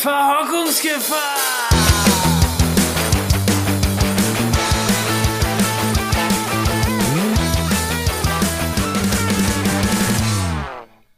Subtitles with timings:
[0.00, 1.68] Verhockungsgefahr!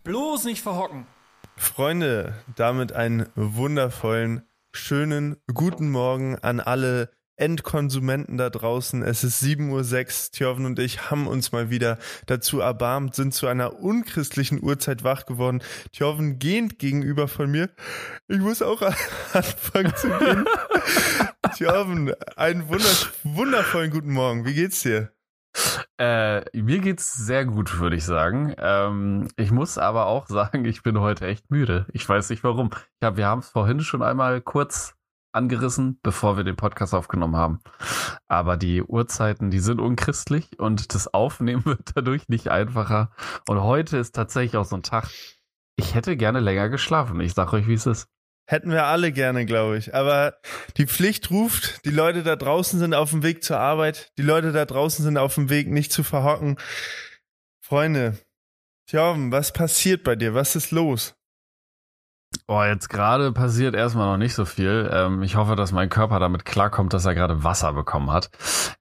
[0.03, 1.06] Bloß nicht verhocken.
[1.56, 7.12] Freunde, damit einen wundervollen, schönen guten Morgen an alle
[7.43, 9.03] Endkonsumenten da draußen.
[9.03, 10.33] Es ist 7.06 Uhr.
[10.33, 15.27] Thjörven und ich haben uns mal wieder dazu erbarmt, sind zu einer unchristlichen Uhrzeit wach
[15.27, 15.60] geworden.
[15.91, 17.70] Thjörven gehend gegenüber von mir.
[18.28, 18.80] Ich muss auch
[19.33, 20.45] anfangen zu gehen.
[21.56, 24.45] Thjörven, einen wundervollen guten Morgen.
[24.45, 25.11] Wie geht's dir?
[25.98, 28.55] Äh, mir geht's sehr gut, würde ich sagen.
[28.56, 31.86] Ähm, ich muss aber auch sagen, ich bin heute echt müde.
[31.92, 32.70] Ich weiß nicht warum.
[33.02, 34.95] Ja, wir haben es vorhin schon einmal kurz
[35.32, 37.60] angerissen, bevor wir den Podcast aufgenommen haben.
[38.28, 43.10] Aber die Uhrzeiten, die sind unchristlich und das Aufnehmen wird dadurch nicht einfacher.
[43.48, 45.08] Und heute ist tatsächlich auch so ein Tag.
[45.77, 47.20] Ich hätte gerne länger geschlafen.
[47.20, 48.08] Ich sag euch, wie es ist.
[48.46, 49.94] Hätten wir alle gerne, glaube ich.
[49.94, 50.34] Aber
[50.77, 54.53] die Pflicht ruft, die Leute da draußen sind auf dem Weg zur Arbeit, die Leute
[54.53, 56.58] da draußen sind auf dem Weg, nicht zu verhocken.
[57.64, 58.19] Freunde,
[58.88, 60.34] Tjorven, was passiert bei dir?
[60.34, 61.14] Was ist los?
[62.46, 64.90] Boah, jetzt gerade passiert erstmal noch nicht so viel.
[64.92, 68.30] Ähm, ich hoffe, dass mein Körper damit klarkommt, dass er gerade Wasser bekommen hat.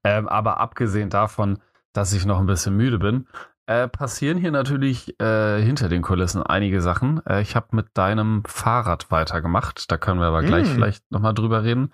[0.03, 1.59] Ähm, aber abgesehen davon,
[1.93, 3.27] dass ich noch ein bisschen müde bin,
[3.67, 7.25] äh, passieren hier natürlich äh, hinter den Kulissen einige Sachen.
[7.25, 9.91] Äh, ich habe mit deinem Fahrrad weitergemacht.
[9.91, 10.73] Da können wir aber gleich mm.
[10.73, 11.91] vielleicht nochmal drüber reden.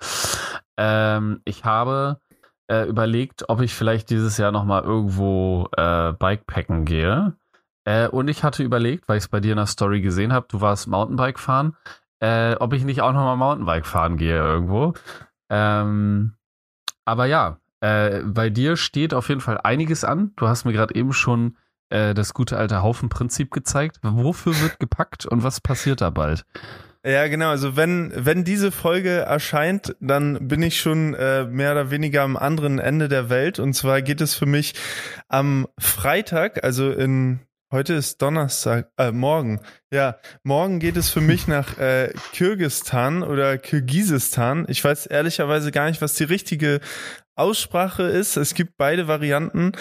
[0.77, 2.19] Ähm, ich habe
[2.67, 7.33] äh, überlegt, ob ich vielleicht dieses Jahr nochmal irgendwo äh, Bikepacken gehe.
[7.87, 10.45] Äh, und ich hatte überlegt, weil ich es bei dir in der Story gesehen habe,
[10.49, 11.77] du warst Mountainbike fahren,
[12.19, 14.93] äh, ob ich nicht auch nochmal Mountainbike fahren gehe irgendwo.
[15.49, 16.33] Ähm,
[17.05, 20.33] aber ja, äh, bei dir steht auf jeden Fall einiges an.
[20.35, 21.55] Du hast mir gerade eben schon
[21.87, 23.99] äh, das gute alte Haufenprinzip gezeigt.
[24.01, 26.45] Wofür wird gepackt und was passiert da bald?
[27.05, 27.51] Ja, genau.
[27.51, 32.35] Also wenn wenn diese Folge erscheint, dann bin ich schon äh, mehr oder weniger am
[32.35, 33.59] anderen Ende der Welt.
[33.59, 34.73] Und zwar geht es für mich
[35.29, 39.59] am Freitag, also in Heute ist Donnerstag, äh, morgen.
[39.91, 44.65] Ja, morgen geht es für mich nach äh, Kirgistan oder Kirgisistan.
[44.69, 46.79] Ich weiß ehrlicherweise gar nicht, was die richtige
[47.35, 48.37] Aussprache ist.
[48.37, 49.73] Es gibt beide Varianten.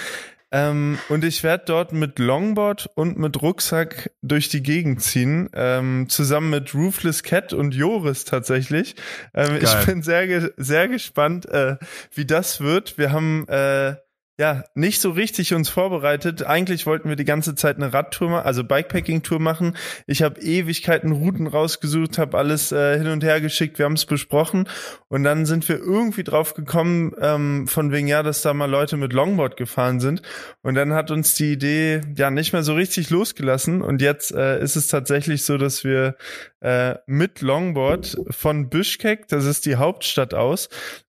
[0.50, 6.08] Ähm, und ich werde dort mit Longboard und mit Rucksack durch die Gegend ziehen, ähm,
[6.08, 8.96] zusammen mit Roofless Cat und Joris tatsächlich.
[9.32, 11.76] Ähm, ich bin sehr, sehr gespannt, äh,
[12.12, 12.98] wie das wird.
[12.98, 13.94] Wir haben äh,
[14.38, 16.42] ja, nicht so richtig uns vorbereitet.
[16.42, 19.76] Eigentlich wollten wir die ganze Zeit eine Radtour, also Bikepacking-Tour machen.
[20.06, 24.04] Ich habe Ewigkeiten Routen rausgesucht, habe alles äh, hin und her geschickt, wir haben es
[24.04, 24.68] besprochen
[25.08, 28.98] und dann sind wir irgendwie drauf gekommen, ähm, von wegen ja, dass da mal Leute
[28.98, 30.20] mit Longboard gefahren sind
[30.60, 34.60] und dann hat uns die Idee ja nicht mehr so richtig losgelassen und jetzt äh,
[34.60, 36.16] ist es tatsächlich so, dass wir
[36.60, 40.68] äh, mit Longboard von Bishkek, das ist die Hauptstadt aus,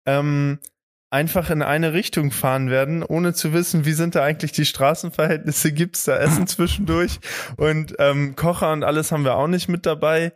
[0.06, 0.60] ähm,
[1.12, 5.74] einfach in eine Richtung fahren werden, ohne zu wissen, wie sind da eigentlich die Straßenverhältnisse,
[5.74, 7.20] gibt's da Essen zwischendurch
[7.58, 10.34] und ähm, Kocher und alles haben wir auch nicht mit dabei.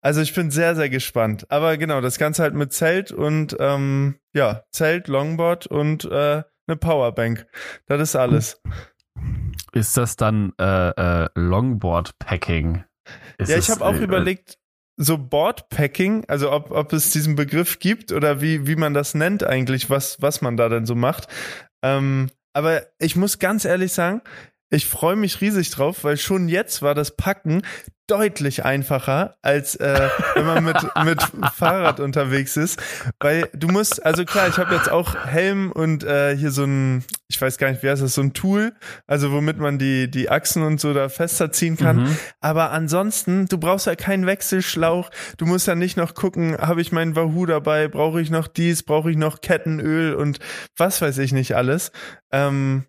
[0.00, 1.46] Also ich bin sehr, sehr gespannt.
[1.50, 6.76] Aber genau, das Ganze halt mit Zelt und ähm, ja, Zelt, Longboard und äh, eine
[6.76, 7.46] Powerbank.
[7.86, 8.60] Das ist alles.
[9.72, 12.84] Ist das dann äh, äh, Longboard-Packing?
[13.40, 14.58] Ja, ich habe auch äh, überlegt,
[14.96, 19.44] so Boardpacking, also ob, ob es diesen Begriff gibt oder wie, wie man das nennt
[19.44, 21.28] eigentlich, was, was man da denn so macht.
[21.82, 24.22] Ähm, aber ich muss ganz ehrlich sagen,
[24.74, 27.62] ich freue mich riesig drauf, weil schon jetzt war das Packen
[28.06, 31.22] deutlich einfacher, als äh, wenn man mit, mit
[31.54, 32.78] Fahrrad unterwegs ist.
[33.18, 37.04] Weil du musst, also klar, ich habe jetzt auch Helm und äh, hier so ein,
[37.28, 38.74] ich weiß gar nicht, wie heißt das, so ein Tool,
[39.06, 42.02] also womit man die, die Achsen und so da fester ziehen kann.
[42.02, 42.18] Mhm.
[42.40, 46.92] Aber ansonsten, du brauchst ja keinen Wechselschlauch, du musst ja nicht noch gucken, habe ich
[46.92, 50.40] meinen Wahoo dabei, brauche ich noch dies, brauche ich noch Kettenöl und
[50.76, 51.90] was weiß ich nicht alles.
[52.32, 52.84] Ähm,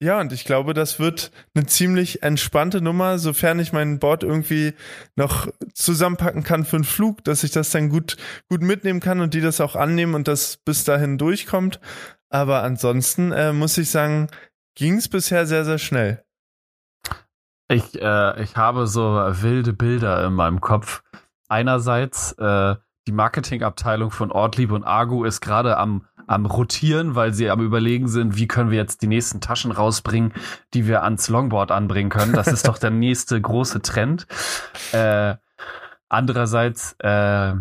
[0.00, 4.74] ja, und ich glaube, das wird eine ziemlich entspannte Nummer, sofern ich mein Board irgendwie
[5.16, 8.16] noch zusammenpacken kann für einen Flug, dass ich das dann gut,
[8.48, 11.80] gut mitnehmen kann und die das auch annehmen und das bis dahin durchkommt.
[12.28, 14.28] Aber ansonsten äh, muss ich sagen,
[14.74, 16.24] ging es bisher sehr, sehr schnell.
[17.68, 21.02] Ich, äh, ich habe so wilde Bilder in meinem Kopf.
[21.48, 22.74] Einerseits, äh,
[23.06, 28.08] die Marketingabteilung von Ortlieb und Argo ist gerade am am Rotieren, weil sie am Überlegen
[28.08, 30.32] sind, wie können wir jetzt die nächsten Taschen rausbringen,
[30.72, 32.32] die wir ans Longboard anbringen können.
[32.32, 34.26] Das ist doch der nächste große Trend.
[34.92, 35.36] Äh,
[36.08, 37.54] andererseits äh,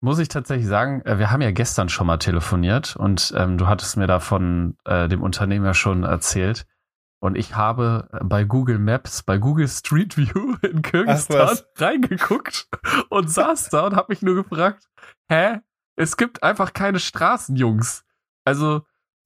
[0.00, 3.66] muss ich tatsächlich sagen, äh, wir haben ja gestern schon mal telefoniert und ähm, du
[3.66, 6.66] hattest mir da von äh, dem Unternehmen ja schon erzählt.
[7.20, 12.68] Und ich habe bei Google Maps, bei Google Street View in Kirgisistan reingeguckt
[13.08, 14.88] und saß da und habe mich nur gefragt,
[15.28, 15.60] hä?
[15.96, 18.04] Es gibt einfach keine Straßen, Jungs.
[18.44, 18.82] Also,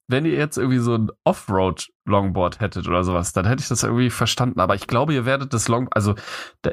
[0.07, 4.09] wenn ihr jetzt irgendwie so ein Offroad-Longboard hättet oder sowas, dann hätte ich das irgendwie
[4.09, 4.59] verstanden.
[4.59, 6.15] Aber ich glaube, ihr werdet das Long, also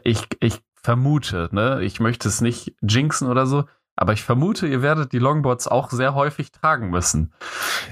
[0.05, 3.65] ich, ich vermute, ne, ich möchte es nicht jinxen oder so,
[3.97, 7.33] aber ich vermute, ihr werdet die Longboards auch sehr häufig tragen müssen.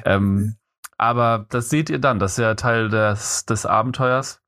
[0.04, 0.56] Ähm,
[0.96, 4.42] aber das seht ihr dann, das ist ja Teil des, des Abenteuers.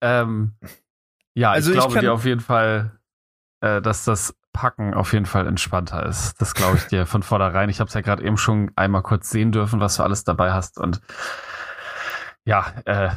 [0.00, 0.54] Ähm,
[1.34, 2.98] ja, also ich glaube ich dir auf jeden Fall,
[3.60, 6.40] äh, dass das Packen auf jeden Fall entspannter ist.
[6.40, 7.68] Das glaube ich dir von vornherein.
[7.68, 10.52] Ich habe es ja gerade eben schon einmal kurz sehen dürfen, was du alles dabei
[10.52, 10.78] hast.
[10.78, 11.00] Und
[12.44, 13.10] ja, äh,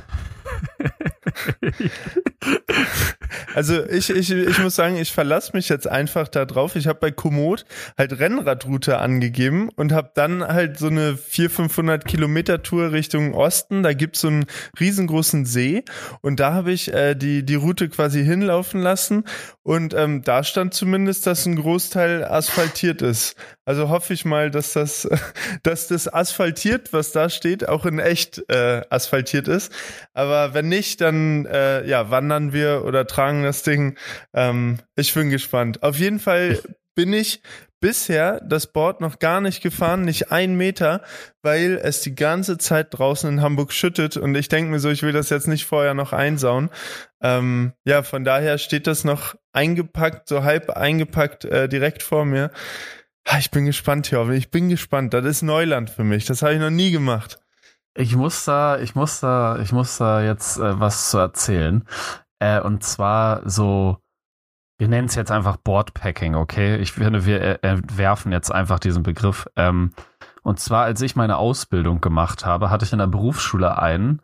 [3.56, 6.76] also ich, ich, ich muss sagen, ich verlasse mich jetzt einfach da drauf.
[6.76, 7.66] Ich habe bei Komoot
[7.98, 13.84] halt Rennradroute angegeben und habe dann halt so eine 400, 500 Kilometer Tour Richtung Osten.
[13.84, 14.46] Da gibt's so einen
[14.80, 15.84] riesengroßen See
[16.22, 19.26] und da habe ich äh, die, die Route quasi hinlaufen lassen
[19.62, 23.36] und ähm, da stand zumindest, dass ein Großteil asphaltiert ist.
[23.66, 25.08] Also hoffe ich mal, dass das,
[25.64, 29.72] dass das asphaltiert, was da steht, auch in echt äh, asphaltiert ist.
[30.14, 33.98] Aber wenn nicht, dann äh, ja, wandern wir oder tragen das Ding.
[34.34, 35.84] Ähm, ich bin gespannt.
[35.84, 36.60] Auf jeden Fall
[36.96, 37.42] bin ich
[37.84, 41.02] bisher das Board noch gar nicht gefahren, nicht ein Meter,
[41.42, 45.04] weil es die ganze Zeit draußen in Hamburg schüttet und ich denke mir so, ich
[45.04, 46.70] will das jetzt nicht vorher noch einsauen.
[47.22, 52.52] Ähm, ja, von daher steht das noch eingepackt, so halb eingepackt äh, direkt vor mir.
[53.38, 54.38] Ich bin gespannt, Jorvin.
[54.38, 55.14] Ich bin gespannt.
[55.14, 56.26] Das ist Neuland für mich.
[56.26, 57.43] Das habe ich noch nie gemacht.
[57.96, 61.88] Ich muss da, ich muss da, ich muss da jetzt äh, was zu erzählen.
[62.40, 63.98] Äh, und zwar so,
[64.78, 66.78] wir nennen es jetzt einfach Boardpacking, okay?
[66.78, 69.48] Ich finde, wir entwerfen jetzt einfach diesen Begriff.
[69.56, 69.94] Ähm,
[70.42, 74.22] und zwar, als ich meine Ausbildung gemacht habe, hatte ich in der Berufsschule einen,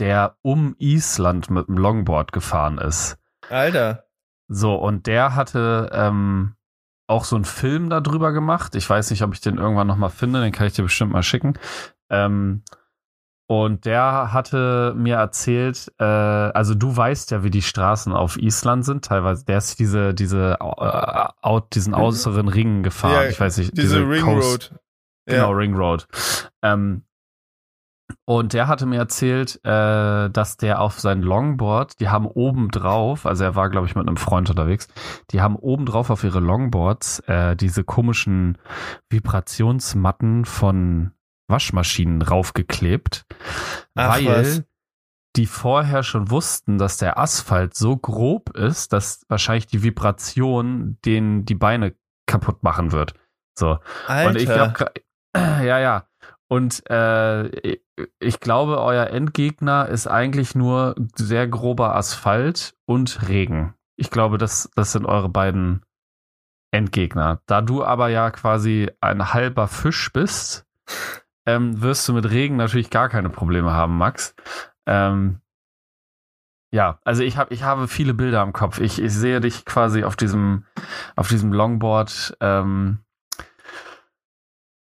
[0.00, 3.18] der um Island mit dem Longboard gefahren ist.
[3.50, 4.04] Alter.
[4.48, 6.54] So, und der hatte ähm,
[7.06, 8.74] auch so einen Film darüber gemacht.
[8.74, 11.22] Ich weiß nicht, ob ich den irgendwann nochmal finde, den kann ich dir bestimmt mal
[11.22, 11.54] schicken.
[12.08, 12.64] Ähm,
[13.50, 18.84] und der hatte mir erzählt, äh, also du weißt ja, wie die Straßen auf Island
[18.84, 19.44] sind, teilweise.
[19.44, 21.98] Der ist diese, diese, äh, out, diesen mhm.
[21.98, 23.24] äußeren Ring gefahren.
[23.24, 24.80] Ja, ich weiß nicht, diese, diese Ring Coast, Road.
[25.26, 25.56] Genau, ja.
[25.56, 26.06] Ring Road.
[26.62, 27.02] Ähm,
[28.24, 33.26] und der hatte mir erzählt, äh, dass der auf sein Longboard, die haben oben drauf,
[33.26, 34.86] also er war, glaube ich, mit einem Freund unterwegs,
[35.32, 38.58] die haben oben drauf auf ihre Longboards äh, diese komischen
[39.08, 41.14] Vibrationsmatten von
[41.50, 43.26] Waschmaschinen raufgeklebt,
[43.94, 44.62] Ach, weil was?
[45.36, 51.44] die vorher schon wussten, dass der Asphalt so grob ist, dass wahrscheinlich die Vibration den
[51.44, 51.94] die Beine
[52.26, 53.14] kaputt machen wird.
[53.58, 53.78] So.
[54.06, 54.30] Alter.
[54.30, 54.92] Und ich glaube,
[55.36, 56.06] ja, ja.
[56.48, 57.78] Und äh,
[58.18, 63.74] ich glaube, euer Endgegner ist eigentlich nur sehr grober Asphalt und Regen.
[63.96, 65.82] Ich glaube, das, das sind eure beiden
[66.72, 67.40] Endgegner.
[67.46, 70.66] Da du aber ja quasi ein halber Fisch bist,
[71.46, 74.34] ähm, wirst du mit Regen natürlich gar keine Probleme haben, Max.
[74.86, 75.40] Ähm,
[76.72, 78.80] ja, also ich habe ich habe viele Bilder im Kopf.
[78.80, 80.64] Ich, ich sehe dich quasi auf diesem
[81.16, 82.36] auf diesem Longboard.
[82.40, 82.98] Ähm,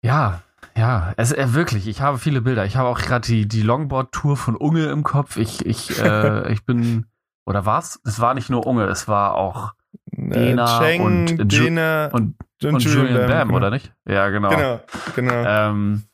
[0.02, 0.42] ja,
[0.76, 1.88] ja, es äh, wirklich.
[1.88, 2.64] Ich habe viele Bilder.
[2.64, 5.36] Ich habe auch gerade die die Longboard Tour von Unge im Kopf.
[5.36, 7.06] Ich ich äh, ich bin
[7.44, 8.00] oder war's?
[8.04, 9.74] Es war nicht nur Unge, es war auch
[10.12, 13.56] äh, Dena Cheng, und, Dena und, und, und Julian, Bam, genau.
[13.56, 13.92] oder nicht?
[14.08, 14.50] Ja, genau.
[14.50, 14.80] Genau,
[15.16, 15.44] genau.
[15.44, 16.04] Ähm,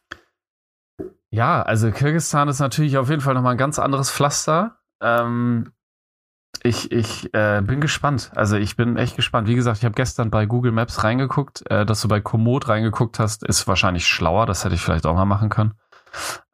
[1.33, 4.79] ja, also Kirgisistan ist natürlich auf jeden Fall nochmal ein ganz anderes Pflaster.
[5.01, 5.73] Ähm,
[6.63, 8.33] ich ich äh, bin gespannt.
[8.35, 9.47] Also ich bin echt gespannt.
[9.47, 11.69] Wie gesagt, ich habe gestern bei Google Maps reingeguckt.
[11.71, 14.47] Äh, dass du bei Komoot reingeguckt hast, ist wahrscheinlich schlauer.
[14.47, 15.75] Das hätte ich vielleicht auch mal machen können.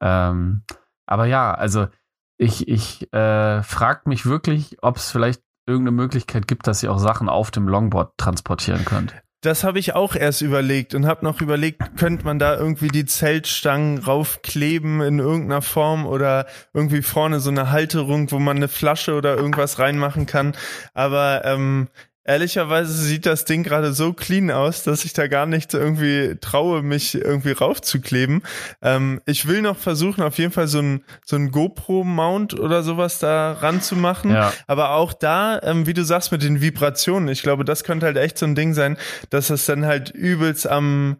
[0.00, 0.62] Ähm,
[1.06, 1.88] aber ja, also
[2.36, 6.98] ich, ich äh, frage mich wirklich, ob es vielleicht irgendeine Möglichkeit gibt, dass ihr auch
[6.98, 9.14] Sachen auf dem Longboard transportieren könnt
[9.46, 13.06] das habe ich auch erst überlegt und habe noch überlegt, könnte man da irgendwie die
[13.06, 19.14] Zeltstangen raufkleben in irgendeiner Form oder irgendwie vorne so eine Halterung, wo man eine Flasche
[19.14, 20.54] oder irgendwas reinmachen kann.
[20.94, 21.88] Aber ähm,
[22.26, 26.82] Ehrlicherweise sieht das Ding gerade so clean aus, dass ich da gar nicht irgendwie traue,
[26.82, 28.42] mich irgendwie raufzukleben.
[28.82, 33.20] Ähm, ich will noch versuchen, auf jeden Fall so ein, so ein GoPro-Mount oder sowas
[33.20, 34.32] da ranzumachen.
[34.32, 34.52] Ja.
[34.66, 38.16] Aber auch da, ähm, wie du sagst, mit den Vibrationen, ich glaube, das könnte halt
[38.16, 38.96] echt so ein Ding sein,
[39.30, 41.18] dass es dann halt übelst am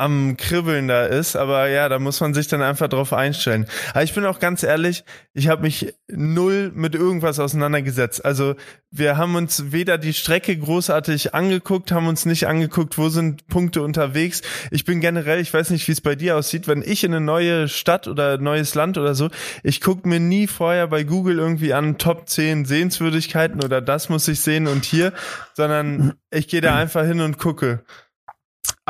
[0.00, 3.66] am Kribbeln da ist, aber ja, da muss man sich dann einfach drauf einstellen.
[3.90, 5.04] Aber ich bin auch ganz ehrlich,
[5.34, 8.24] ich habe mich null mit irgendwas auseinandergesetzt.
[8.24, 8.54] Also
[8.90, 13.82] wir haben uns weder die Strecke großartig angeguckt, haben uns nicht angeguckt, wo sind Punkte
[13.82, 14.40] unterwegs.
[14.70, 17.24] Ich bin generell, ich weiß nicht, wie es bei dir aussieht, wenn ich in eine
[17.24, 19.28] neue Stadt oder neues Land oder so,
[19.62, 24.26] ich gucke mir nie vorher bei Google irgendwie an Top 10 Sehenswürdigkeiten oder das muss
[24.28, 25.12] ich sehen und hier,
[25.52, 27.84] sondern ich gehe da einfach hin und gucke.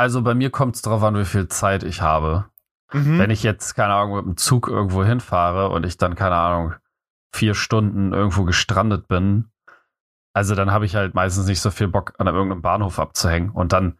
[0.00, 2.46] Also bei mir kommt es darauf an, wie viel Zeit ich habe.
[2.90, 3.18] Mhm.
[3.18, 6.74] Wenn ich jetzt, keine Ahnung, mit dem Zug irgendwo hinfahre und ich dann, keine Ahnung,
[7.34, 9.50] vier Stunden irgendwo gestrandet bin,
[10.32, 13.50] also dann habe ich halt meistens nicht so viel Bock, an irgendeinem Bahnhof abzuhängen.
[13.50, 13.98] Und dann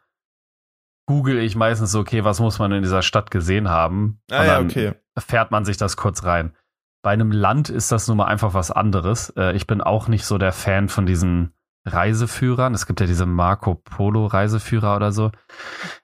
[1.06, 4.22] google ich meistens so, okay, was muss man in dieser Stadt gesehen haben?
[4.30, 4.94] ah und ja, dann okay.
[5.18, 6.56] fährt man sich das kurz rein.
[7.02, 9.34] Bei einem Land ist das nun mal einfach was anderes.
[9.36, 11.52] Äh, Ich bin auch nicht so der Fan von diesen
[11.92, 12.74] Reiseführern.
[12.74, 15.30] Es gibt ja diese Marco Polo Reiseführer oder so.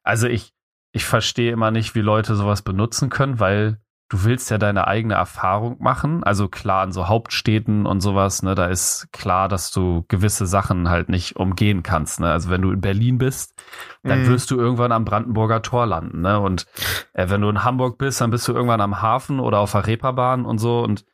[0.02, 0.52] Also ich,
[0.92, 3.78] ich verstehe immer nicht, wie Leute sowas benutzen können, weil
[4.08, 6.22] du willst ja deine eigene Erfahrung machen.
[6.22, 10.88] Also klar, in so Hauptstädten und sowas, ne, da ist klar, dass du gewisse Sachen
[10.88, 12.20] halt nicht umgehen kannst.
[12.20, 12.30] Ne?
[12.30, 13.60] Also wenn du in Berlin bist,
[14.04, 14.28] dann Mhm.
[14.28, 16.20] wirst du irgendwann am Brandenburger Tor landen.
[16.20, 16.38] Ne?
[16.38, 16.66] Und
[17.14, 19.88] äh, wenn du in Hamburg bist, dann bist du irgendwann am Hafen oder auf der
[19.88, 21.04] Reeperbahn und so und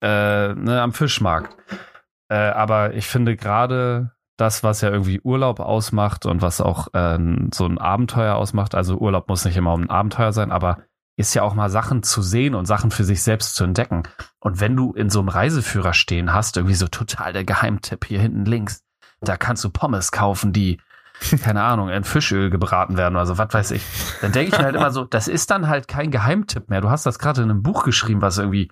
[0.00, 1.54] äh, ne, am Fischmarkt.
[2.30, 7.18] Äh, aber ich finde gerade das, was ja irgendwie Urlaub ausmacht und was auch äh,
[7.52, 10.78] so ein Abenteuer ausmacht, also Urlaub muss nicht immer um ein Abenteuer sein, aber
[11.16, 14.04] ist ja auch mal Sachen zu sehen und Sachen für sich selbst zu entdecken.
[14.38, 18.20] Und wenn du in so einem Reiseführer stehen hast, irgendwie so total der Geheimtipp hier
[18.20, 18.84] hinten links,
[19.20, 20.80] da kannst du Pommes kaufen, die,
[21.42, 23.82] keine Ahnung, in Fischöl gebraten werden oder so, was weiß ich.
[24.22, 26.80] Dann denke ich mir halt immer so, das ist dann halt kein Geheimtipp mehr.
[26.80, 28.70] Du hast das gerade in einem Buch geschrieben, was irgendwie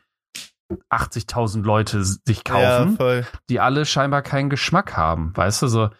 [0.91, 3.27] 80.000 Leute sich Ja, kaufen voll.
[3.49, 5.37] die alle scheinbar keinen Geschmack haben.
[5.37, 5.91] Weißt du, so,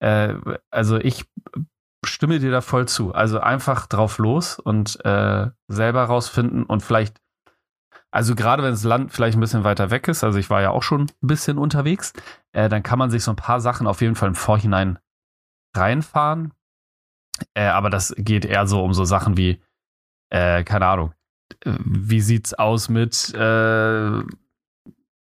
[0.00, 0.34] äh,
[0.70, 1.24] also ich
[2.04, 3.14] stimme dir da voll zu.
[3.14, 7.20] Also einfach drauf los und äh, selber rausfinden und vielleicht,
[8.10, 10.70] also gerade wenn das Land vielleicht ein bisschen weiter weg ist, also ich war ja
[10.70, 12.12] auch schon ein bisschen unterwegs,
[12.52, 14.98] äh, dann kann man sich so ein paar Sachen auf jeden Fall im Vorhinein
[15.74, 16.52] reinfahren.
[17.54, 19.62] Äh, aber das geht eher so um so Sachen wie,
[20.30, 21.14] äh, keine Ahnung,
[21.64, 24.22] wie sieht's aus mit äh,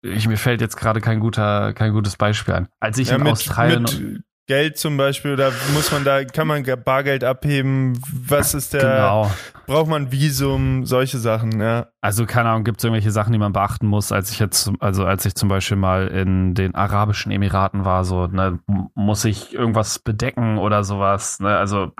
[0.04, 2.68] ich, mir fällt jetzt gerade kein guter, kein gutes Beispiel ein.
[2.80, 6.48] Als ich Ja, in mit, Australien mit Geld zum Beispiel, oder muss man da, kann
[6.48, 7.98] man Bargeld abheben?
[8.12, 9.32] Was ist der, genau.
[9.68, 11.88] braucht man Visum, solche Sachen, ja.
[12.02, 15.06] Also keine Ahnung, gibt es irgendwelche Sachen, die man beachten muss, als ich jetzt, also
[15.06, 18.60] als ich zum Beispiel mal in den Arabischen Emiraten war, so, ne,
[18.96, 21.56] muss ich irgendwas bedecken oder sowas, ne?
[21.56, 21.92] Also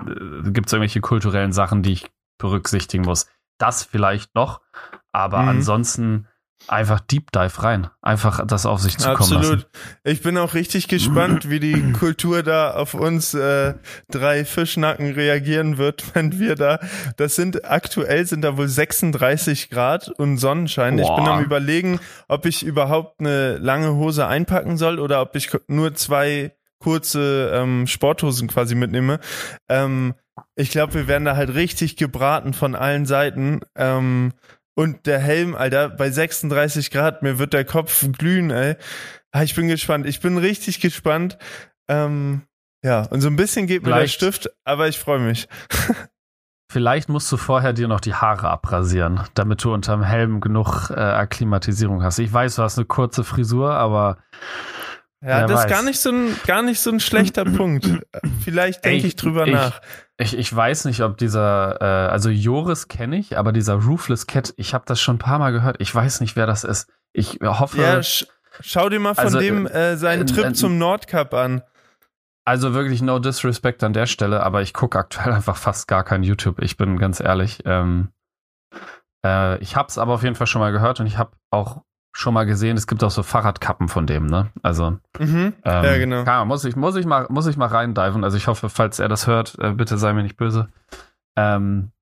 [0.44, 2.06] gibt es irgendwelche kulturellen Sachen, die ich
[2.38, 3.28] berücksichtigen muss.
[3.62, 4.60] Das vielleicht noch,
[5.12, 5.48] aber Mhm.
[5.48, 6.28] ansonsten
[6.68, 7.88] einfach Deep Dive rein.
[8.02, 9.44] Einfach das auf sich zukommen Absolut.
[9.44, 9.66] lassen.
[10.04, 13.74] Ich bin auch richtig gespannt, wie die Kultur da auf uns äh,
[14.10, 16.78] drei Fischnacken reagieren wird, wenn wir da.
[17.16, 20.98] Das sind aktuell sind da wohl 36 Grad und Sonnenschein.
[21.00, 21.34] Ich bin Boah.
[21.38, 26.54] am überlegen, ob ich überhaupt eine lange Hose einpacken soll oder ob ich nur zwei
[26.78, 29.18] kurze ähm, Sporthosen quasi mitnehme.
[29.68, 30.14] Ähm,
[30.54, 33.60] ich glaube, wir werden da halt richtig gebraten von allen Seiten.
[33.76, 34.32] Ähm,
[34.74, 38.76] und der Helm, Alter, bei 36 Grad, mir wird der Kopf glühen, ey.
[39.30, 40.06] Ah, ich bin gespannt.
[40.06, 41.36] Ich bin richtig gespannt.
[41.88, 42.42] Ähm,
[42.84, 45.48] ja, und so ein bisschen geht mir der Vielleicht- Stift, aber ich freue mich.
[46.72, 50.94] Vielleicht musst du vorher dir noch die Haare abrasieren, damit du unterm Helm genug äh,
[51.00, 52.18] Akklimatisierung hast.
[52.18, 54.16] Ich weiß, du hast eine kurze Frisur, aber
[55.22, 55.70] Ja, das ist weiß.
[55.70, 57.86] gar nicht so ein, gar nicht so ein schlechter Punkt.
[58.42, 59.82] Vielleicht denke ich drüber ich- nach.
[60.22, 64.54] Ich, ich weiß nicht, ob dieser, äh, also Joris kenne ich, aber dieser Roofless Cat,
[64.56, 65.76] ich habe das schon ein paar Mal gehört.
[65.80, 66.88] Ich weiß nicht, wer das ist.
[67.12, 68.26] Ich hoffe, Ja, sch
[68.60, 71.62] schau dir mal von Also, dem äh, seinen äh, Trip äh, zum Nordcup an.
[72.44, 76.22] also wirklich no disrespect an der Stelle, aber ich gucke aktuell einfach fast gar kein
[76.22, 76.60] YouTube.
[76.62, 77.62] Ich bin ganz ehrlich.
[77.66, 78.08] Ähm,
[79.24, 81.82] äh, ich habe es aber auf jeden Fall schon mal gehört und ich habe auch
[82.12, 84.50] schon mal gesehen, es gibt auch so Fahrradkappen von dem, ne?
[84.62, 85.54] Also Mhm.
[85.64, 86.22] Ähm, ja, genau.
[86.24, 88.24] Ahnung, muss ich, muss ich mal, muss ich mal reindiven.
[88.24, 90.68] Also ich hoffe, falls er das hört, äh, bitte sei mir nicht böse.
[91.36, 91.92] Ähm,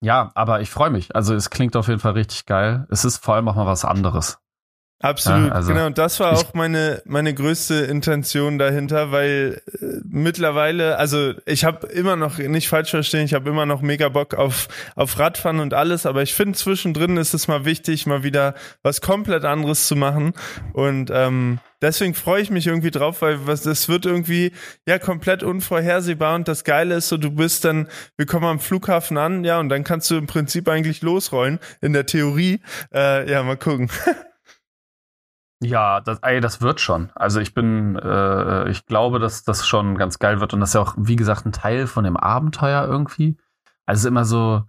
[0.00, 1.16] ja, aber ich freue mich.
[1.16, 2.86] Also es klingt auf jeden Fall richtig geil.
[2.90, 4.38] Es ist vor allem auch mal was anderes.
[5.04, 5.86] Absolut, Ja, also- genau.
[5.86, 11.86] Und das war auch meine meine größte Intention dahinter, weil äh, mittlerweile, also ich habe
[11.88, 15.74] immer noch nicht falsch verstehen, ich habe immer noch mega Bock auf auf Radfahren und
[15.74, 19.94] alles, aber ich finde zwischendrin ist es mal wichtig, mal wieder was komplett anderes zu
[19.94, 20.32] machen
[20.72, 24.52] und ähm, deswegen freue ich mich irgendwie drauf, weil was das wird irgendwie
[24.86, 29.18] ja komplett unvorhersehbar und das Geile ist so, du bist dann, wir kommen am Flughafen
[29.18, 32.60] an, ja und dann kannst du im Prinzip eigentlich losrollen in der Theorie,
[32.94, 33.90] äh, ja mal gucken.
[35.60, 37.10] Ja, das, ey, das wird schon.
[37.14, 40.74] Also ich bin, äh, ich glaube, dass das schon ganz geil wird und das ist
[40.74, 43.36] ja auch, wie gesagt, ein Teil von dem Abenteuer irgendwie.
[43.86, 44.64] also immer so,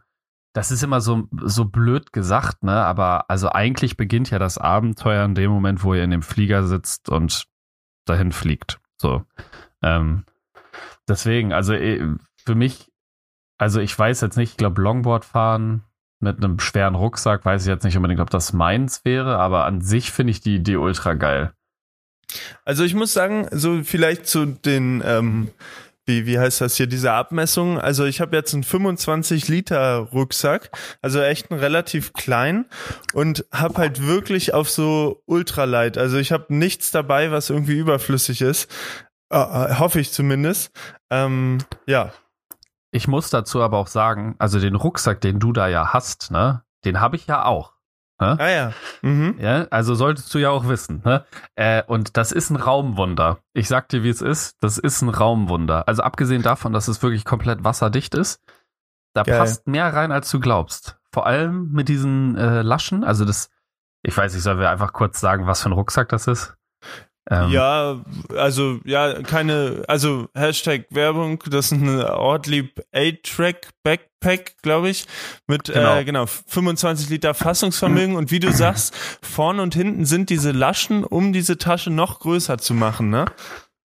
[0.53, 2.85] das ist immer so, so blöd gesagt, ne?
[2.85, 6.63] Aber also eigentlich beginnt ja das Abenteuer in dem Moment, wo ihr in dem Flieger
[6.63, 7.45] sitzt und
[8.05, 8.79] dahin fliegt.
[8.97, 9.23] So.
[9.81, 10.23] Ähm,
[11.09, 12.15] deswegen, also eh,
[12.45, 12.91] für mich,
[13.57, 15.83] also ich weiß jetzt nicht, ich glaube, Longboard fahren
[16.25, 19.81] mit einem schweren Rucksack, weiß ich jetzt nicht unbedingt, ob das meins wäre, aber an
[19.81, 21.53] sich finde ich die Idee ultra geil.
[22.65, 25.51] Also ich muss sagen, so vielleicht zu den, ähm,
[26.05, 27.79] wie, wie heißt das hier, diese Abmessung.
[27.79, 32.65] Also ich habe jetzt einen 25 Liter Rucksack, also echt einen relativ klein
[33.13, 35.97] und habe halt wirklich auf so Ultralight.
[35.97, 38.69] Also ich habe nichts dabei, was irgendwie überflüssig ist.
[39.31, 40.71] Äh, äh, hoffe ich zumindest.
[41.09, 42.11] Ähm, ja.
[42.95, 46.63] Ich muss dazu aber auch sagen, also den Rucksack, den du da ja hast, ne,
[46.85, 47.73] den habe ich ja auch.
[48.21, 48.37] Ne?
[48.39, 48.73] Ah ja.
[49.01, 49.35] Mhm.
[49.37, 49.67] ja.
[49.69, 51.01] Also solltest du ja auch wissen.
[51.03, 51.25] Ne?
[51.55, 53.39] Äh, und das ist ein Raumwunder.
[53.51, 54.55] Ich sag dir, wie es ist.
[54.61, 55.89] Das ist ein Raumwunder.
[55.89, 58.41] Also abgesehen davon, dass es wirklich komplett wasserdicht ist,
[59.13, 59.39] da Geil.
[59.39, 60.97] passt mehr rein, als du glaubst.
[61.11, 63.03] Vor allem mit diesen äh, Laschen.
[63.03, 63.49] Also das,
[64.03, 66.55] ich weiß, ich soll mir einfach kurz sagen, was für ein Rucksack das ist.
[67.29, 68.01] Ähm, ja,
[68.35, 75.05] also ja, keine, also Hashtag Werbung, das ist ein Ortlieb A-Track Backpack, glaube ich,
[75.47, 75.95] mit genau.
[75.95, 81.03] Äh, genau 25 Liter Fassungsvermögen und wie du sagst, vorne und hinten sind diese Laschen,
[81.03, 83.25] um diese Tasche noch größer zu machen, ne?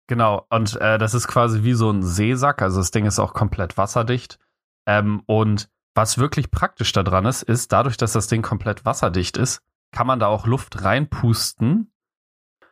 [0.08, 3.34] Genau, und äh, das ist quasi wie so ein Seesack, also das Ding ist auch
[3.34, 4.40] komplett wasserdicht.
[4.86, 9.62] Ähm, und was wirklich praktisch daran ist, ist, dadurch, dass das Ding komplett wasserdicht ist,
[9.94, 11.91] kann man da auch Luft reinpusten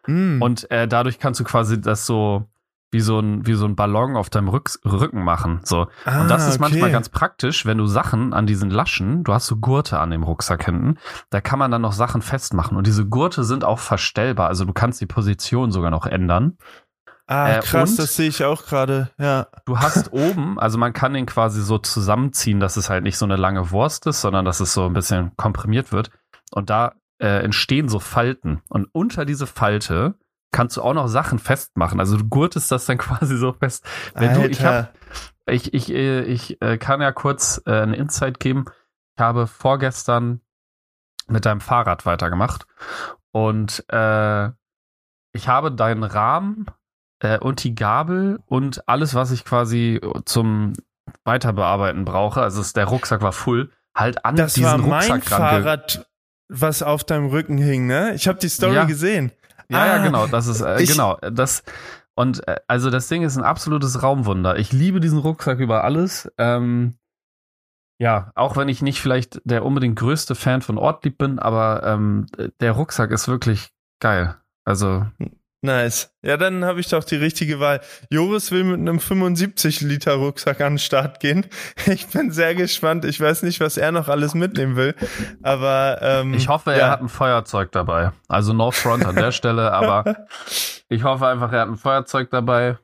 [0.10, 0.42] Mm.
[0.42, 2.48] Und äh, dadurch kannst du quasi das so
[2.92, 5.62] wie so ein, wie so ein Ballon auf deinem Rück Rücken machen.
[5.64, 5.88] So.
[6.06, 6.62] Ah, und das ist okay.
[6.62, 10.24] manchmal ganz praktisch, wenn du Sachen an diesen Laschen, du hast so Gurte an dem
[10.24, 10.98] Rucksack hinten,
[11.30, 12.78] da kann man dann noch Sachen festmachen.
[12.78, 14.48] Und diese Gurte sind auch verstellbar.
[14.48, 16.58] Also du kannst die Position sogar noch ändern.
[17.28, 19.46] Ah, äh, krass, das sehe ich auch gerade, ja.
[19.66, 23.26] Du hast oben, also man kann den quasi so zusammenziehen, dass es halt nicht so
[23.26, 26.10] eine lange Wurst ist, sondern dass es so ein bisschen komprimiert wird.
[26.52, 28.62] Und da äh, entstehen so Falten.
[28.70, 30.16] Und unter diese Falte
[30.52, 32.00] kannst du auch noch Sachen festmachen.
[32.00, 33.86] Also du gurtest das dann quasi so fest.
[34.16, 34.42] Wenn Alter.
[34.42, 34.94] du, ich hab,
[35.48, 38.66] ich, ich, äh, ich äh, kann ja kurz äh, einen Insight geben.
[39.16, 40.42] Ich habe vorgestern
[41.28, 42.66] mit deinem Fahrrad weitergemacht
[43.32, 44.50] und äh,
[45.32, 46.66] ich habe deinen Rahmen
[47.20, 50.74] äh, und die Gabel und alles, was ich quasi zum
[51.24, 56.09] Weiterbearbeiten brauche, also der Rucksack war full, halt an das diesen war mein Fahrrad
[56.50, 58.14] was auf deinem Rücken hing, ne?
[58.16, 58.86] Ich habe die Story ja.
[58.86, 59.32] gesehen.
[59.70, 61.64] Ja, ah, ja, genau, das ist äh, genau, das
[62.16, 64.58] und äh, also das Ding ist ein absolutes Raumwunder.
[64.58, 66.30] Ich liebe diesen Rucksack über alles.
[66.38, 66.96] Ähm,
[68.02, 72.26] ja, auch wenn ich nicht vielleicht der unbedingt größte Fan von Ortlieb bin, aber ähm,
[72.60, 73.70] der Rucksack ist wirklich
[74.02, 74.36] geil.
[74.66, 75.06] Also
[75.62, 76.16] Nice.
[76.22, 77.82] Ja, dann habe ich doch die richtige Wahl.
[78.10, 81.46] Joris will mit einem 75 Liter Rucksack an den Start gehen.
[81.86, 83.04] Ich bin sehr gespannt.
[83.04, 84.96] Ich weiß nicht, was er noch alles mitnehmen will,
[85.42, 88.12] aber ähm, ich hoffe, er hat ein Feuerzeug dabei.
[88.28, 90.28] Also No Front an der Stelle, aber
[90.90, 92.78] ich hoffe einfach, er hat ein Feuerzeug dabei.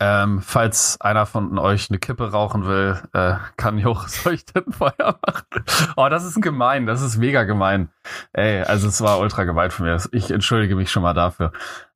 [0.00, 5.18] Ähm, falls einer von euch eine Kippe rauchen will, äh, kann Joris euch den Feuer
[5.26, 5.64] machen.
[5.96, 7.90] Oh, das ist gemein, das ist mega gemein.
[8.32, 9.98] Ey, also es war ultra gemein von mir.
[10.12, 11.52] Ich entschuldige mich schon mal dafür.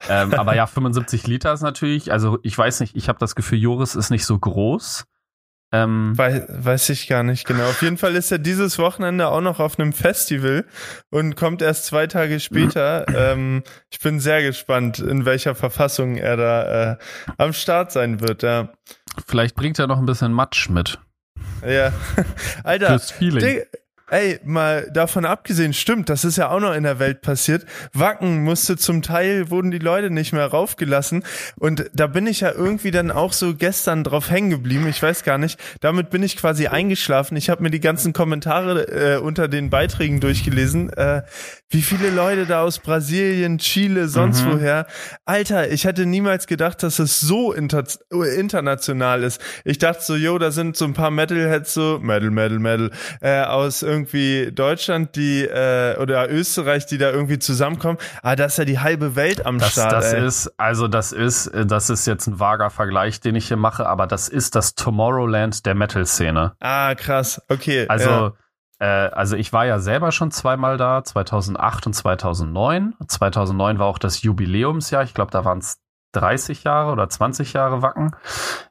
[0.09, 3.59] Ähm, aber ja, 75 Liter ist natürlich, also ich weiß nicht, ich habe das Gefühl,
[3.59, 5.07] Joris ist nicht so groß.
[5.71, 7.65] Ähm, weiß, weiß ich gar nicht genau.
[7.65, 10.65] Auf jeden Fall ist er dieses Wochenende auch noch auf einem Festival
[11.11, 13.05] und kommt erst zwei Tage später.
[13.15, 16.97] ähm, ich bin sehr gespannt, in welcher Verfassung er da äh,
[17.37, 18.43] am Start sein wird.
[18.43, 18.73] Ja.
[19.27, 20.99] Vielleicht bringt er noch ein bisschen Matsch mit.
[21.67, 21.93] Ja,
[22.65, 22.89] Alter.
[22.89, 23.63] Fürs Feeling.
[24.11, 27.67] Ey, mal davon abgesehen, stimmt, das ist ja auch noch in der Welt passiert.
[27.93, 31.25] Wacken musste zum Teil, wurden die Leute nicht mehr raufgelassen.
[31.57, 34.87] Und da bin ich ja irgendwie dann auch so gestern drauf hängen geblieben.
[34.89, 35.61] Ich weiß gar nicht.
[35.81, 37.37] Damit bin ich quasi eingeschlafen.
[37.37, 40.91] Ich habe mir die ganzen Kommentare äh, unter den Beiträgen durchgelesen.
[40.91, 41.23] Äh,
[41.71, 44.53] wie viele Leute da aus Brasilien, Chile, sonst mhm.
[44.53, 44.87] woher.
[45.27, 49.41] Alter, ich hätte niemals gedacht, dass es so inter international ist.
[49.65, 53.43] Ich dachte so, yo, da sind so ein paar Metalheads so, Metal, Metal, Metal, äh,
[53.43, 57.99] aus irgendwie Deutschland, die äh, oder Österreich, die da irgendwie zusammenkommen.
[58.23, 59.93] Aber das ist ja die halbe Welt am das, Start.
[59.93, 60.27] Das ey.
[60.27, 64.07] ist, also das ist, das ist jetzt ein vager Vergleich, den ich hier mache, aber
[64.07, 66.55] das ist das Tomorrowland der Metal-Szene.
[66.61, 67.87] Ah, krass, okay.
[67.89, 68.33] Also, ja.
[68.79, 72.95] Äh, also ich war ja selber schon zweimal da, 2008 und 2009.
[73.07, 75.03] 2009 war auch das Jubiläumsjahr.
[75.03, 75.81] Ich glaube, da waren es
[76.13, 78.13] 30 Jahre oder 20 Jahre Wacken.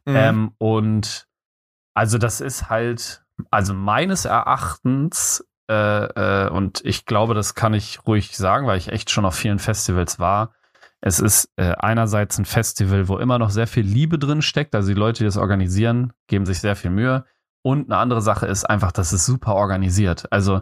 [0.06, 0.16] Mhm.
[0.16, 1.28] Ähm, und
[1.94, 5.74] also das ist halt also meines Erachtens, äh,
[6.46, 9.60] äh, und ich glaube, das kann ich ruhig sagen, weil ich echt schon auf vielen
[9.60, 10.54] Festivals war.
[11.02, 14.74] Es ist äh, einerseits ein Festival, wo immer noch sehr viel Liebe drin steckt.
[14.74, 17.26] Also die Leute, die das organisieren, geben sich sehr viel Mühe.
[17.62, 20.32] Und eine andere Sache ist einfach, das ist super organisiert.
[20.32, 20.62] Also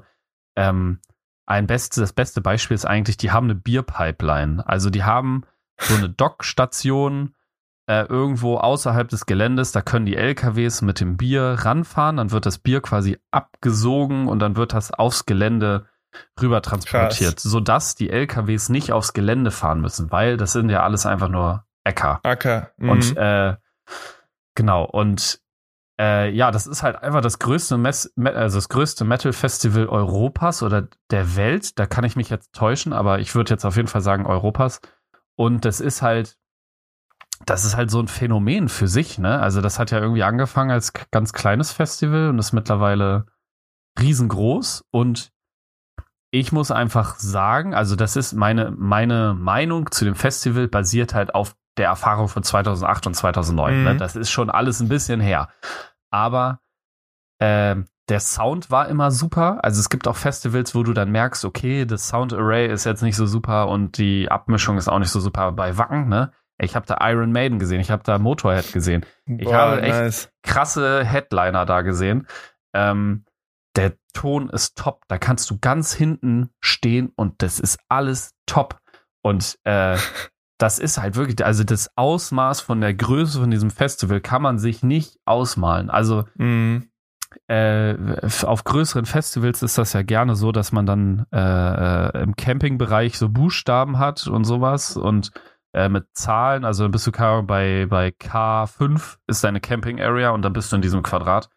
[0.55, 0.99] ähm,
[1.45, 4.67] ein beste, das beste Beispiel ist eigentlich, die haben eine Bierpipeline.
[4.67, 5.43] Also die haben
[5.79, 7.35] so eine Dockstation
[7.87, 9.71] äh, irgendwo außerhalb des Geländes.
[9.71, 12.17] Da können die LKWs mit dem Bier ranfahren.
[12.17, 15.85] Dann wird das Bier quasi abgesogen und dann wird das aufs Gelände
[16.41, 17.43] rüber transportiert, Krass.
[17.43, 21.65] sodass die LKWs nicht aufs Gelände fahren müssen, weil das sind ja alles einfach nur
[21.83, 22.19] Äcker.
[22.23, 22.71] Acker.
[22.77, 22.89] Mhm.
[22.89, 23.55] Und äh,
[24.55, 25.41] genau, und
[25.99, 30.87] äh, ja, das ist halt einfach das größte, Mes also größte Metal Festival Europas oder
[31.09, 31.79] der Welt.
[31.79, 34.81] Da kann ich mich jetzt täuschen, aber ich würde jetzt auf jeden Fall sagen Europas.
[35.35, 36.37] Und das ist halt,
[37.45, 39.39] das ist halt so ein Phänomen für sich, ne?
[39.39, 43.25] Also das hat ja irgendwie angefangen als ganz kleines Festival und ist mittlerweile
[43.99, 44.85] riesengroß.
[44.91, 45.31] Und
[46.31, 51.33] ich muss einfach sagen, also das ist meine, meine Meinung zu dem Festival basiert halt
[51.33, 53.73] auf der Erfahrung von 2008 und 2009.
[53.73, 53.79] Ne?
[53.79, 53.85] Mhm.
[53.85, 53.97] Ne?
[53.97, 55.49] Das ist schon alles ein bisschen her.
[56.11, 56.59] Aber
[57.39, 57.75] äh,
[58.09, 59.63] der Sound war immer super.
[59.63, 63.01] Also es gibt auch Festivals, wo du dann merkst, okay, das Sound Array ist jetzt
[63.01, 66.07] nicht so super und die Abmischung ist auch nicht so super bei Wacken.
[66.07, 66.31] Ne?
[66.57, 69.05] Ich habe da Iron Maiden gesehen, ich habe da Motorhead gesehen.
[69.25, 70.29] Ich Boah, habe echt nice.
[70.43, 72.27] krasse Headliner da gesehen.
[72.73, 73.25] Ähm,
[73.75, 75.03] der Ton ist top.
[75.07, 78.79] Da kannst du ganz hinten stehen und das ist alles top.
[79.21, 79.97] Und äh,
[80.57, 84.57] das ist halt wirklich, also das Ausmaß von der Größe von diesem Festival kann man
[84.57, 85.89] sich nicht ausmalen.
[85.89, 86.89] Also mhm.
[87.47, 87.95] äh,
[88.43, 93.17] auf größeren Festivals ist das ja gerne so, dass man dann äh, äh im Campingbereich
[93.17, 95.31] so Buchstaben hat und sowas und
[95.73, 96.63] äh, mit Zahlen.
[96.63, 100.77] Also dann bist du bei, bei K5 ist deine Camping Area und dann bist du
[100.77, 101.49] in diesem Quadrat.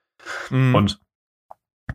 [0.51, 0.75] Mhm.
[0.75, 1.01] Und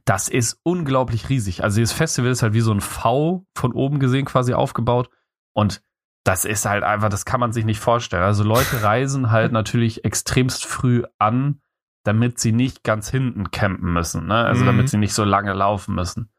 [0.05, 1.63] das ist unglaublich riesig.
[1.63, 5.09] Also dieses Festival ist halt wie so ein V von oben gesehen quasi aufgebaut
[5.53, 5.83] und
[6.23, 8.23] das ist halt einfach, das kann man sich nicht vorstellen.
[8.23, 11.61] Also Leute reisen halt natürlich extremst früh an,
[12.03, 14.45] damit sie nicht ganz hinten campen müssen, ne?
[14.45, 14.67] Also mhm.
[14.67, 16.29] damit sie nicht so lange laufen müssen.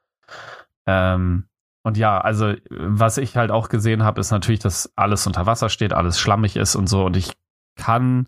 [0.87, 1.49] Ähm,
[1.83, 5.69] und ja, also was ich halt auch gesehen habe, ist natürlich, dass alles unter Wasser
[5.69, 7.05] steht, alles schlammig ist und so.
[7.05, 7.33] Und ich
[7.77, 8.27] kann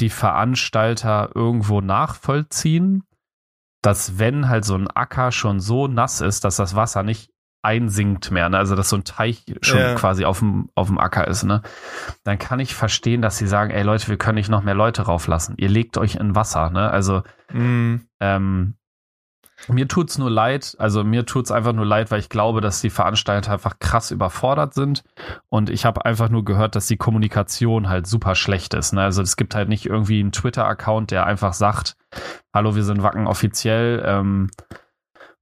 [0.00, 3.04] die Veranstalter irgendwo nachvollziehen,
[3.80, 7.30] dass wenn halt so ein Acker schon so nass ist, dass das Wasser nicht
[7.64, 8.58] einsinkt mehr, ne?
[8.58, 9.94] also dass so ein Teich schon ja.
[9.94, 11.62] quasi auf dem, auf dem Acker ist, ne?
[12.22, 15.02] dann kann ich verstehen, dass sie sagen, ey Leute, wir können nicht noch mehr Leute
[15.02, 15.54] rauflassen.
[15.58, 16.70] Ihr legt euch in Wasser.
[16.70, 16.90] Ne?
[16.90, 17.22] Also
[17.52, 17.96] mm.
[18.20, 18.74] ähm,
[19.68, 22.90] mir tut's nur leid, also mir tut's einfach nur leid, weil ich glaube, dass die
[22.90, 25.04] Veranstalter einfach krass überfordert sind
[25.48, 28.92] und ich habe einfach nur gehört, dass die Kommunikation halt super schlecht ist.
[28.92, 29.02] Ne?
[29.02, 31.96] Also es gibt halt nicht irgendwie einen Twitter-Account, der einfach sagt,
[32.52, 34.50] hallo, wir sind Wacken offiziell, ähm,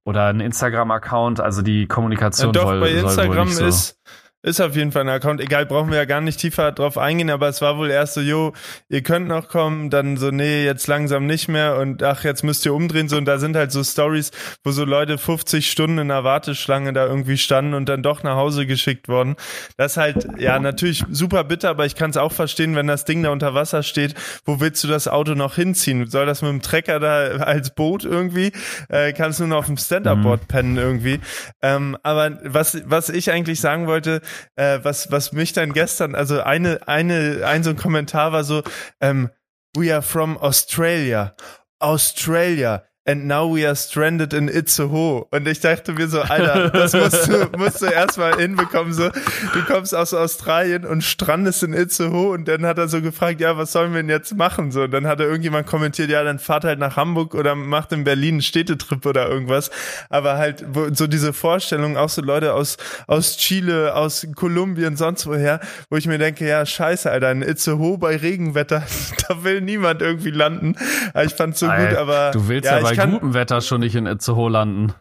[0.05, 3.65] oder ein Instagram-Account, also die Kommunikation ja, doch, soll, bei Instagram soll wohl nicht so.
[3.65, 3.99] ist
[4.43, 5.39] ist auf jeden Fall ein Account.
[5.39, 8.21] Egal, brauchen wir ja gar nicht tiefer drauf eingehen, aber es war wohl erst so,
[8.21, 8.51] jo,
[8.89, 12.65] ihr könnt noch kommen, dann so, nee, jetzt langsam nicht mehr und ach, jetzt müsst
[12.65, 13.07] ihr umdrehen.
[13.07, 14.31] So, und da sind halt so Stories,
[14.63, 18.35] wo so Leute 50 Stunden in der Warteschlange da irgendwie standen und dann doch nach
[18.35, 19.37] Hause geschickt worden.
[19.77, 23.05] Das ist halt, ja, natürlich super bitter, aber ich kann es auch verstehen, wenn das
[23.05, 26.09] Ding da unter Wasser steht, wo willst du das Auto noch hinziehen?
[26.09, 28.51] Soll das mit dem Trecker da als Boot irgendwie?
[28.89, 30.47] Äh, kannst du nur auf dem Stand-Up-Board mhm.
[30.47, 31.21] pennen irgendwie?
[31.61, 34.19] Ähm, aber was, was ich eigentlich sagen wollte,
[34.55, 38.63] äh, was, was mich dann gestern, also eine, eine, ein so ein Kommentar war so,
[39.01, 39.29] ähm,
[39.75, 41.35] we are from Australia.
[41.79, 45.27] Australia and now we are stranded in Itzehoe.
[45.31, 49.63] Und ich dachte mir so, Alter, das musst du, musst du erstmal hinbekommen, so, du
[49.67, 53.73] kommst aus Australien und strandest in Itzehoe und dann hat er so gefragt, ja, was
[53.73, 54.71] sollen wir denn jetzt machen?
[54.71, 57.91] So, und dann hat er irgendjemand kommentiert, ja, dann fahrt halt nach Hamburg oder macht
[57.91, 59.69] in Berlin einen Städtetrip oder irgendwas.
[60.09, 65.59] Aber halt, so diese Vorstellung, auch so Leute aus, aus Chile, aus Kolumbien, sonst woher,
[65.89, 68.83] wo ich mir denke, ja, scheiße, Alter, in Itzehoe bei Regenwetter,
[69.27, 70.75] da will niemand irgendwie landen.
[71.21, 72.31] Ich fand's so Alter, gut, aber.
[72.31, 74.93] Du willst ja, aber bei kann, gutem Wetter schon nicht in Itzehoe landen.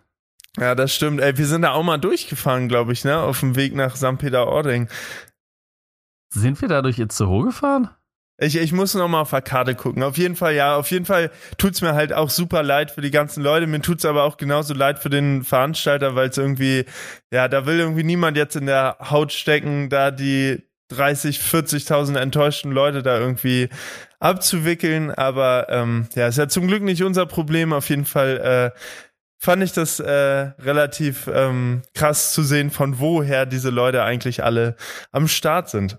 [0.59, 1.21] Ja, das stimmt.
[1.21, 3.19] Ey, wir sind da auch mal durchgefahren, glaube ich, ne?
[3.19, 4.19] Auf dem Weg nach St.
[4.19, 4.89] Peter-Ording.
[6.35, 7.91] Sind wir da durch Itzehoe gefahren?
[8.39, 10.03] Ich, ich muss noch mal auf der Karte gucken.
[10.03, 13.11] Auf jeden Fall, ja, auf jeden Fall tut's mir halt auch super leid für die
[13.11, 13.67] ganzen Leute.
[13.67, 16.85] Mir tut's aber auch genauso leid für den Veranstalter, weil es irgendwie,
[17.31, 20.63] ja, da will irgendwie niemand jetzt in der Haut stecken, da die
[20.97, 23.69] 30, 40.000 enttäuschten Leute da irgendwie
[24.21, 25.11] abzuwickeln.
[25.11, 27.73] Aber ähm, ja, ist ja zum Glück nicht unser Problem.
[27.73, 28.79] Auf jeden Fall äh,
[29.39, 34.77] fand ich das äh, relativ ähm, krass zu sehen, von woher diese Leute eigentlich alle
[35.11, 35.99] am Start sind.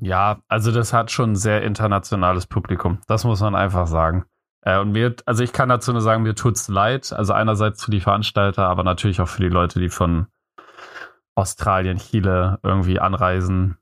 [0.00, 3.00] Ja, also das hat schon ein sehr internationales Publikum.
[3.06, 4.24] Das muss man einfach sagen.
[4.62, 7.12] Äh, und mir, also ich kann dazu nur sagen, mir tut's leid.
[7.12, 10.26] Also einerseits für die Veranstalter, aber natürlich auch für die Leute, die von
[11.38, 13.78] Australien, Chile irgendwie anreisen,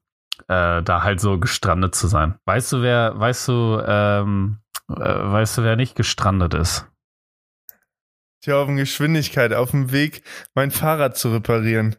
[0.48, 2.38] äh, da halt so gestrandet zu sein.
[2.44, 4.94] Weißt du, wer, weißt du, ähm, Äh,
[5.32, 6.86] weißt du, wer nicht gestrandet ist?
[8.40, 10.22] Tja, auf Geschwindigkeit, auf dem Weg,
[10.54, 11.96] mein Fahrrad zu reparieren.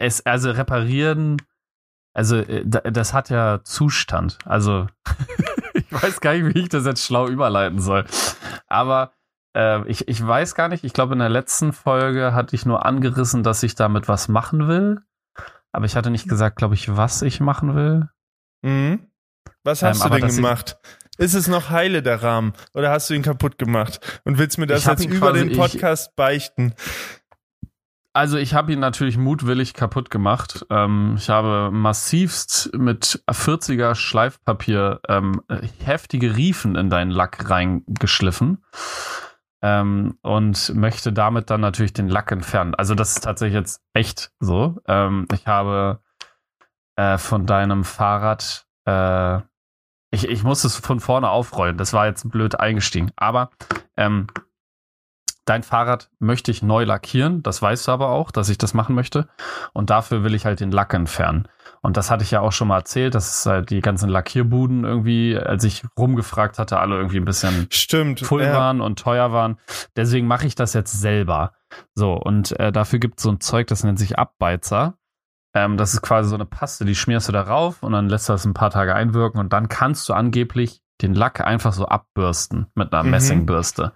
[0.00, 1.36] Es, also reparieren,
[2.12, 4.38] also äh, das hat ja Zustand.
[4.44, 4.88] Also
[5.74, 8.04] ich weiß gar nicht, wie ich das jetzt schlau überleiten soll.
[8.66, 9.12] Aber
[9.54, 12.84] äh, ich, ich weiß gar nicht, ich glaube in der letzten Folge hatte ich nur
[12.84, 15.00] angerissen, dass ich damit was machen will.
[15.72, 18.08] Aber ich hatte nicht gesagt, glaube ich, was ich machen will.
[18.62, 19.06] Mhm.
[19.62, 20.78] Was hast ähm, du denn gemacht?
[21.18, 22.54] Ist es noch heile, der Rahmen?
[22.72, 24.20] Oder hast du ihn kaputt gemacht?
[24.24, 26.74] Und willst mir das jetzt über quasi, den Podcast ich, beichten?
[28.12, 30.66] Also ich habe ihn natürlich mutwillig kaputt gemacht.
[30.70, 35.42] Ähm, ich habe massivst mit 40er Schleifpapier ähm,
[35.84, 38.64] heftige Riefen in deinen Lack reingeschliffen.
[39.62, 42.74] Ähm, und möchte damit dann natürlich den Lack entfernen.
[42.74, 44.80] Also das ist tatsächlich jetzt echt so.
[44.86, 46.00] Ähm, ich habe
[46.96, 49.38] äh, von deinem Fahrrad, äh,
[50.10, 51.76] ich, ich muss es von vorne aufrollen.
[51.76, 53.12] Das war jetzt blöd eingestiegen.
[53.16, 53.50] Aber
[53.96, 54.28] ähm,
[55.44, 57.42] dein Fahrrad möchte ich neu lackieren.
[57.42, 59.28] Das weißt du aber auch, dass ich das machen möchte.
[59.72, 61.48] Und dafür will ich halt den Lack entfernen.
[61.82, 65.36] Und das hatte ich ja auch schon mal erzählt, dass halt die ganzen Lackierbuden irgendwie,
[65.38, 68.52] als ich rumgefragt hatte, alle irgendwie ein bisschen Stimmt, voll ja.
[68.52, 69.58] waren und teuer waren.
[69.96, 71.52] Deswegen mache ich das jetzt selber.
[71.94, 74.98] So, und äh, dafür gibt es so ein Zeug, das nennt sich Abbeizer.
[75.54, 78.28] Ähm, das ist quasi so eine Paste, die schmierst du da rauf und dann lässt
[78.28, 81.86] du das ein paar Tage einwirken und dann kannst du angeblich den Lack einfach so
[81.86, 83.10] abbürsten mit einer mhm.
[83.10, 83.92] Messingbürste.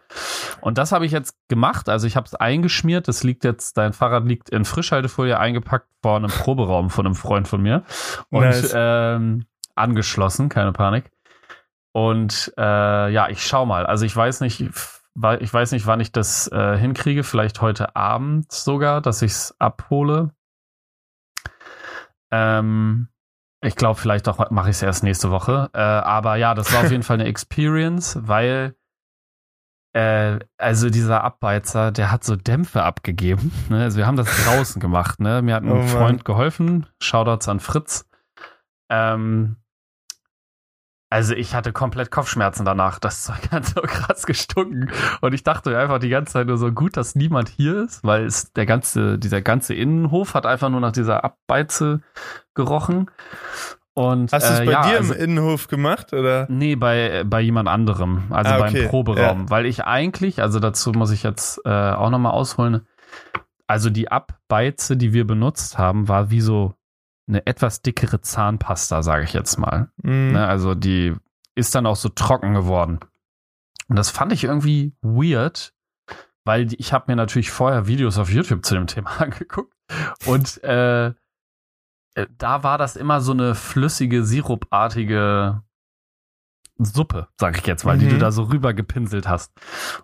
[0.61, 1.89] Und das habe ich jetzt gemacht.
[1.89, 3.09] Also ich habe es eingeschmiert.
[3.09, 7.49] Das liegt jetzt, dein Fahrrad liegt in Frischhaltefolie eingepackt vor einem Proberaum von einem Freund
[7.49, 7.85] von mir.
[8.31, 8.73] Und nice.
[8.75, 11.11] ähm, angeschlossen, keine Panik.
[11.93, 13.87] Und äh, ja, ich schau mal.
[13.87, 14.75] Also ich weiß nicht, ich
[15.15, 17.23] weiß nicht, wann ich das äh, hinkriege.
[17.23, 20.31] Vielleicht heute Abend sogar, dass ich es abhole.
[22.33, 23.09] Ähm,
[23.65, 25.71] ich glaube, vielleicht auch mache ich es erst nächste Woche.
[25.73, 28.75] Äh, aber ja, das war auf jeden Fall eine Experience, weil
[29.95, 33.53] äh, also dieser Abbeizer, der hat so Dämpfe abgegeben.
[33.71, 33.83] Ne?
[33.83, 35.21] Also wir haben das draußen gemacht.
[35.21, 35.41] Ne?
[35.41, 36.87] Mir hat ein oh Freund geholfen.
[37.01, 38.09] Shoutouts an Fritz.
[38.91, 39.57] Ähm,
[41.15, 42.99] also ich hatte komplett Kopfschmerzen danach.
[42.99, 44.91] Das Zeug hat so krass gestunken.
[45.21, 48.25] Und ich dachte einfach die ganze Zeit nur so gut, dass niemand hier ist, weil
[48.25, 52.01] es der ganze, dieser ganze Innenhof hat einfach nur nach dieser Abbeize
[52.55, 53.13] gerochen.
[53.95, 56.49] Und, Hast du es äh, bei ja, dir also, im Innenhof gemacht, oder?
[56.51, 58.81] Nee, bei, bei jemand anderem, also ah, okay.
[58.81, 59.41] beim Proberaum.
[59.43, 59.51] Ja.
[59.51, 62.89] Weil ich eigentlich, also dazu muss ich jetzt äh, auch nochmal ausholen,
[63.69, 66.75] also die Abbeize, die wir benutzt haben, war wie so
[67.27, 69.91] eine etwas dickere Zahnpasta, sage ich jetzt mal.
[70.03, 70.33] Mm.
[70.33, 71.15] Ne, also die
[71.55, 73.01] ist dann auch so trocken geworden.
[73.89, 75.75] Und das fand ich irgendwie weird,
[76.45, 79.73] weil ich habe mir natürlich vorher Videos auf YouTube zu dem Thema angeguckt
[80.27, 81.13] und äh,
[82.15, 85.63] äh, da war das immer so eine flüssige, sirupartige
[86.79, 88.01] Suppe, sag ich jetzt mal, mhm.
[88.01, 88.21] die du mhm.
[88.21, 89.53] da so rüber gepinselt hast.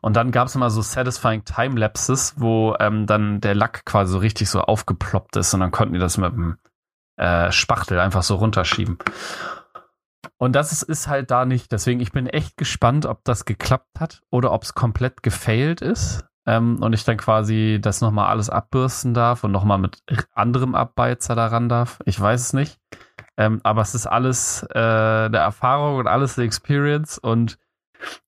[0.00, 4.18] Und dann gab es immer so satisfying Timelapses, wo ähm, dann der Lack quasi so
[4.18, 6.58] richtig so aufgeploppt ist und dann konnten die das mit dem
[7.20, 8.98] äh, Spachtel einfach so runterschieben.
[10.38, 11.70] Und das ist, ist, halt da nicht.
[11.70, 16.24] Deswegen, ich bin echt gespannt, ob das geklappt hat oder ob es komplett gefailt ist.
[16.46, 20.02] Ähm, und ich dann quasi das nochmal alles abbürsten darf und nochmal mit
[20.32, 21.98] anderem Abbeizer daran darf.
[22.06, 22.80] Ich weiß es nicht.
[23.36, 27.58] Ähm, aber es ist alles äh, eine Erfahrung und alles eine Experience und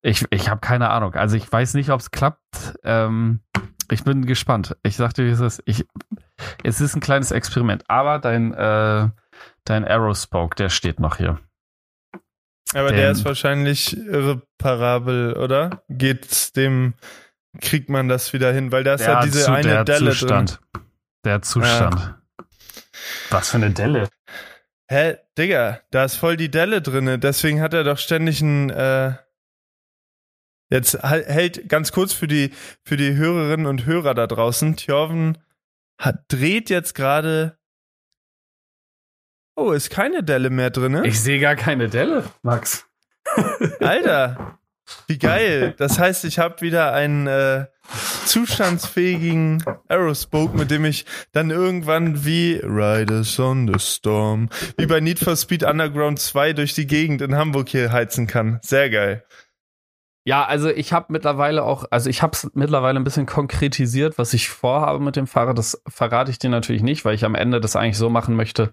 [0.02, 1.14] ich, ich habe keine Ahnung.
[1.14, 2.78] Also ich weiß nicht, ob es klappt.
[2.84, 3.40] Ähm,
[3.90, 4.76] ich bin gespannt.
[4.82, 5.62] Ich sagte, wie es ist.
[5.64, 5.86] Ich,
[6.62, 9.08] es ist ein kleines Experiment, aber dein, äh,
[9.64, 11.38] dein Arrow-Spoke, der steht noch hier.
[12.74, 15.82] Aber Den, der ist wahrscheinlich irreparabel, oder?
[15.88, 16.94] Geht's dem,
[17.60, 18.72] kriegt man das wieder hin?
[18.72, 20.60] Weil da ist ja diese zu, eine der Delle Zustand.
[20.72, 20.82] drin.
[21.24, 21.94] Der Zustand.
[21.94, 22.18] Ja.
[23.30, 24.08] Was für eine Delle?
[24.88, 27.20] Hä, Digga, da ist voll die Delle drin.
[27.20, 29.14] Deswegen hat er doch ständig ein, äh,
[30.72, 32.50] Jetzt hält ganz kurz für die,
[32.82, 34.74] für die Hörerinnen und Hörer da draußen.
[34.76, 35.36] Thjörven
[36.02, 37.56] hat, dreht jetzt gerade.
[39.54, 41.04] Oh, ist keine Delle mehr drin.
[41.04, 42.86] Ich sehe gar keine Delle, Max.
[43.80, 44.58] Alter,
[45.06, 45.74] wie geil.
[45.78, 47.66] Das heißt, ich habe wieder einen äh,
[48.24, 55.20] zustandsfähigen Aerospoke, mit dem ich dann irgendwann wie Riders on the Storm, wie bei Need
[55.20, 58.58] for Speed Underground 2 durch die Gegend in Hamburg hier heizen kann.
[58.62, 59.24] Sehr geil.
[60.24, 64.34] Ja, also ich habe mittlerweile auch, also ich habe es mittlerweile ein bisschen konkretisiert, was
[64.34, 65.58] ich vorhabe mit dem Fahrrad.
[65.58, 68.72] Das verrate ich dir natürlich nicht, weil ich am Ende das eigentlich so machen möchte,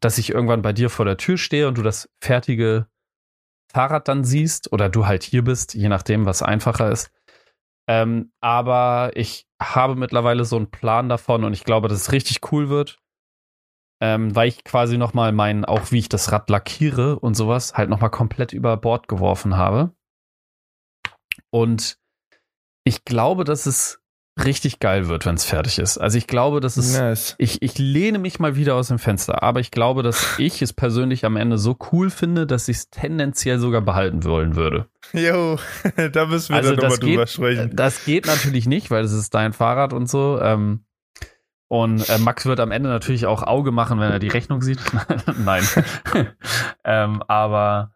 [0.00, 2.86] dass ich irgendwann bei dir vor der Tür stehe und du das fertige
[3.72, 7.10] Fahrrad dann siehst oder du halt hier bist, je nachdem, was einfacher ist.
[7.88, 12.52] Ähm, aber ich habe mittlerweile so einen Plan davon und ich glaube, dass es richtig
[12.52, 12.98] cool wird,
[14.02, 17.88] ähm, weil ich quasi nochmal meinen, auch wie ich das Rad lackiere und sowas, halt
[17.88, 19.94] nochmal komplett über Bord geworfen habe
[21.50, 21.98] und
[22.84, 24.00] ich glaube, dass es
[24.44, 25.98] richtig geil wird, wenn es fertig ist.
[25.98, 26.98] Also ich glaube, dass es.
[26.98, 27.34] Nice.
[27.38, 30.72] Ich, ich lehne mich mal wieder aus dem Fenster, aber ich glaube, dass ich es
[30.72, 34.86] persönlich am Ende so cool finde, dass ich es tendenziell sogar behalten wollen würde.
[35.12, 35.58] Jo,
[36.12, 37.74] da müssen wir Also dann nochmal drüber sprechen.
[37.74, 40.40] das geht natürlich nicht, weil es ist dein Fahrrad und so.
[40.40, 40.84] Ähm,
[41.68, 44.80] und äh, Max wird am Ende natürlich auch Auge machen, wenn er die Rechnung sieht.
[45.44, 45.62] Nein.
[46.84, 47.92] ähm, aber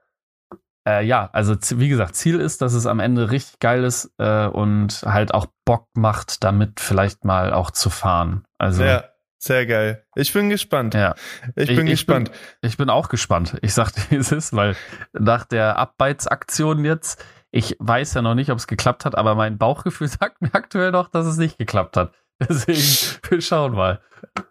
[0.86, 4.46] äh, ja, also wie gesagt, Ziel ist, dass es am Ende richtig geil ist äh,
[4.46, 8.44] und halt auch Bock macht, damit vielleicht mal auch zu fahren.
[8.58, 9.04] Also Ja,
[9.38, 10.04] sehr geil.
[10.14, 10.94] Ich bin gespannt.
[10.94, 11.14] ja.
[11.56, 12.30] Ich bin ich gespannt.
[12.60, 13.56] Ich bin auch gespannt.
[13.62, 14.76] Ich sag dir, es ist, weil
[15.12, 19.58] nach der Abbeitsaktion jetzt, ich weiß ja noch nicht, ob es geklappt hat, aber mein
[19.58, 22.12] Bauchgefühl sagt mir aktuell noch, dass es nicht geklappt hat.
[22.48, 24.00] Deswegen, wir schauen mal.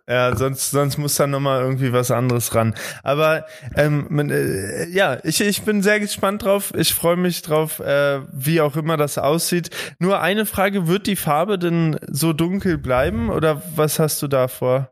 [0.08, 2.76] Ja, sonst, sonst muss da nochmal irgendwie was anderes ran.
[3.04, 6.74] Aber ähm, äh, ja, ich, ich bin sehr gespannt drauf.
[6.76, 9.70] Ich freue mich drauf, äh, wie auch immer das aussieht.
[10.00, 14.48] Nur eine Frage, wird die Farbe denn so dunkel bleiben oder was hast du da
[14.48, 14.92] vor?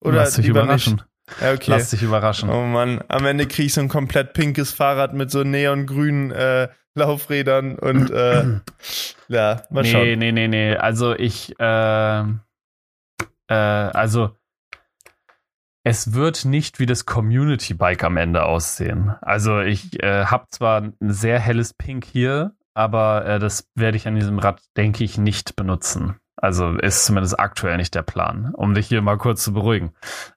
[0.00, 0.94] Oder Lass dich überraschen.
[0.94, 1.06] nicht?
[1.40, 1.70] Ja, okay.
[1.70, 2.50] Lass dich überraschen.
[2.50, 6.68] Oh Mann, am Ende krieg ich so ein komplett pinkes Fahrrad mit so neongrünen äh,
[6.94, 8.60] Laufrädern und äh,
[9.30, 10.18] ja, mal nee, schauen.
[10.18, 10.76] nee, nee, nee.
[10.76, 14.36] Also ich, äh, äh, also
[15.82, 19.14] es wird nicht wie das Community Bike am Ende aussehen.
[19.22, 24.06] Also ich äh, habe zwar ein sehr helles Pink hier, aber äh, das werde ich
[24.06, 26.19] an diesem Rad, denke ich, nicht benutzen.
[26.42, 29.92] Also ist zumindest aktuell nicht der Plan, um dich hier mal kurz zu beruhigen.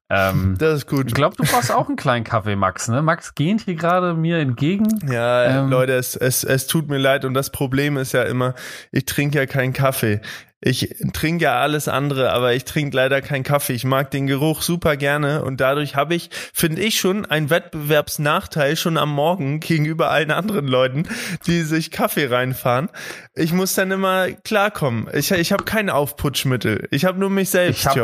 [0.10, 1.16] Ähm, Das ist ich gut.
[1.16, 2.90] glaube, du brauchst auch einen kleinen Kaffee, Max.
[2.90, 3.02] Ne?
[3.02, 4.88] Max geht hier gerade mir entgegen.
[5.10, 8.54] Ja, Ähm, Leute, es, es, es tut mir leid und das Problem ist ja immer,
[8.92, 10.20] ich trinke ja keinen Kaffee.
[10.66, 13.74] Ich trinke ja alles andere, aber ich trinke leider keinen Kaffee.
[13.74, 18.78] Ich mag den Geruch super gerne und dadurch habe ich, finde ich schon, einen Wettbewerbsnachteil
[18.78, 21.04] schon am Morgen gegenüber allen anderen Leuten,
[21.48, 22.90] die sich Kaffee reinfahren.
[23.36, 25.10] Ich muss dann immer klarkommen.
[25.12, 26.88] Ich, ich habe kein Aufputschmittel.
[26.92, 27.98] Ich habe nur mich selbst Ich hab-.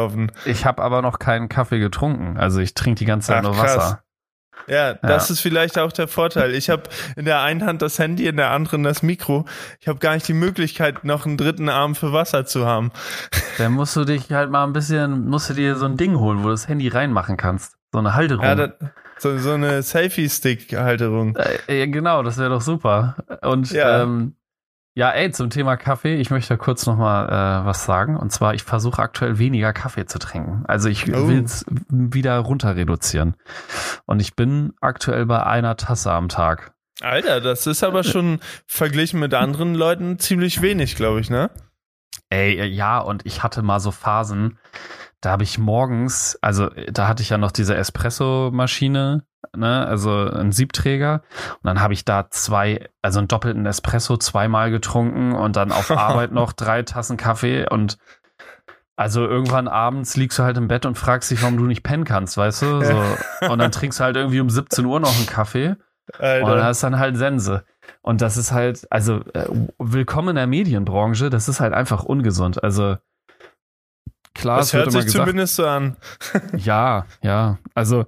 [0.45, 2.37] Ich habe aber noch keinen Kaffee getrunken.
[2.37, 3.97] Also ich trinke die ganze Zeit Ach, nur krass.
[4.67, 6.53] Ja, das ist vielleicht auch der Vorteil.
[6.53, 6.83] Ich habe
[7.15, 9.45] in der einen Hand das Handy, in der anderen das Mikro.
[9.79, 12.91] Ich habe gar nicht die Möglichkeit, noch einen dritten Arm für Wasser zu haben.
[13.57, 16.39] Dann musst du dich halt mal ein bisschen, musst du dir so ein Ding holen,
[16.39, 17.75] wo du das Handy reinmachen kannst.
[17.91, 18.43] So eine Halterung.
[18.45, 18.69] Ja, das,
[19.17, 21.35] so, so eine Selfie-Stick-Halterung.
[21.67, 23.15] äh, ja, genau, das wäre doch super.
[23.41, 23.89] Und Ja.
[23.89, 24.03] ja.
[24.03, 24.35] Ähm,
[24.99, 28.17] ja, ey, zum Thema Kaffee, ich möchte kurz noch mal äh, was sagen.
[28.17, 30.65] Und zwar, ich versuche aktuell weniger Kaffee zu trinken.
[30.67, 31.29] Also ich Oh.
[31.29, 33.35] will es wieder runter reduzieren.
[34.05, 36.73] Und ich bin aktuell bei einer Tasse am Tag.
[36.99, 41.49] Alter, das ist aber schon verglichen mit anderen Leuten ziemlich wenig, glaube ich, ne?
[42.29, 44.59] Ey, äh, ja, und ich hatte mal so Phasen,
[45.21, 49.23] da habe ich morgens, also da hatte ich ja noch diese Espresso-Maschine,
[49.55, 51.23] ne, also einen Siebträger.
[51.55, 55.91] Und dann habe ich da zwei, also einen doppelten Espresso zweimal getrunken und dann auf
[55.97, 57.97] Arbeit noch drei Tassen Kaffee und
[58.95, 62.03] also irgendwann abends liegst du halt im Bett und fragst dich, warum du nicht pennen
[62.03, 62.83] kannst, weißt du?
[62.83, 63.49] So.
[63.49, 65.77] Und dann trinkst du halt irgendwie um 17 Uhr noch einen Kaffee.
[66.17, 66.65] Und dann Alter.
[66.65, 67.63] hast dann halt Sense.
[68.01, 72.61] Und das ist halt, also äh, willkommen in der Medienbranche, das ist halt einfach ungesund.
[72.61, 72.97] Also
[74.33, 75.97] klar, Das es hört sich gesagt, zumindest so an.
[76.57, 77.57] ja, ja.
[77.73, 78.05] Also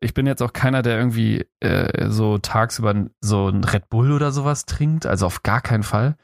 [0.00, 4.32] ich bin jetzt auch keiner, der irgendwie äh, so tagsüber so ein Red Bull oder
[4.32, 6.16] sowas trinkt, also auf gar keinen Fall.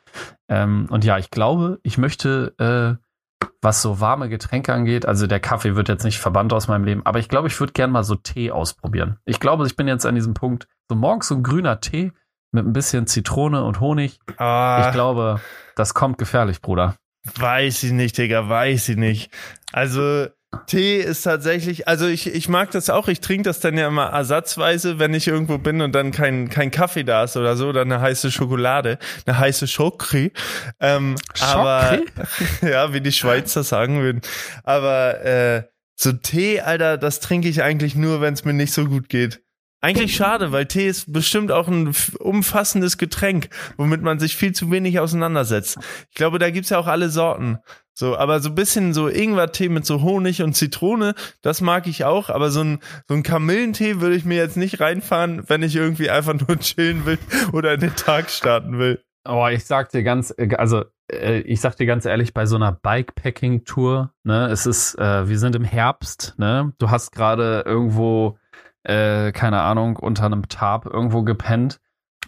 [0.49, 5.41] Ähm, und ja, ich glaube, ich möchte, äh, was so warme Getränke angeht, also der
[5.41, 8.05] Kaffee wird jetzt nicht verbannt aus meinem Leben, aber ich glaube, ich würde gern mal
[8.05, 9.19] so Tee ausprobieren.
[9.25, 12.13] Ich glaube, ich bin jetzt an diesem Punkt, so morgens so ein grüner Tee
[12.53, 14.21] mit ein bisschen Zitrone und Honig.
[14.39, 15.41] Ah, Ich glaube,
[15.77, 16.95] das kommt gefährlich, Bruder.
[17.37, 19.31] Weiß ich nicht, Digga, weiß ich nicht.
[19.73, 20.29] Also
[20.67, 24.07] Tee ist tatsächlich, also ich, ich mag das auch, ich trinke das dann ja immer
[24.07, 27.83] ersatzweise, wenn ich irgendwo bin und dann kein, kein Kaffee da ist oder so, oder
[27.83, 30.33] eine heiße Schokolade, eine heiße Chocri.
[30.81, 32.01] Ähm, aber,
[32.63, 34.21] ja, wie die Schweizer sagen würden.
[34.63, 35.63] Aber äh,
[35.97, 39.44] so Tee, Alter, das trinke ich eigentlich nur, wenn es mir nicht so gut geht.
[39.85, 44.71] Eigentlich schade, weil Tee ist bestimmt auch ein umfassendes Getränk, womit man sich viel zu
[44.71, 45.79] wenig auseinandersetzt.
[46.09, 47.59] Ich glaube, da gibt's ja auch alle Sorten.
[47.93, 52.07] So, aber so ein bisschen so Ingwertee mit so Honig und Zitrone, das mag ich
[52.07, 55.77] auch, aber so ein, so ein Kamillentee würde ich mir jetzt nicht reinfahren, wenn ich
[55.77, 57.19] irgendwie einfach nur chillen will
[57.53, 59.05] oder in den Tag starten will.
[59.27, 62.73] Oh, ich sag dir ganz, also äh, ich sag dir ganz ehrlich, bei so einer
[62.73, 68.39] Bikepacking-Tour, ne, es ist, äh, wir sind im Herbst, ne, du hast gerade irgendwo,
[68.85, 71.81] äh, keine Ahnung, unter einem Tarp irgendwo gepennt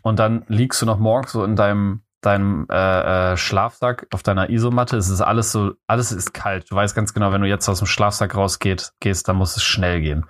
[0.02, 4.50] und dann liegst du noch morgens so in deinem deinem äh, äh, Schlafsack auf deiner
[4.50, 4.96] Isomatte.
[4.96, 6.68] Es ist alles so, alles ist kalt.
[6.70, 9.62] Du weißt ganz genau, wenn du jetzt aus dem Schlafsack rausgehst, gehst, dann muss es
[9.62, 10.26] schnell gehen.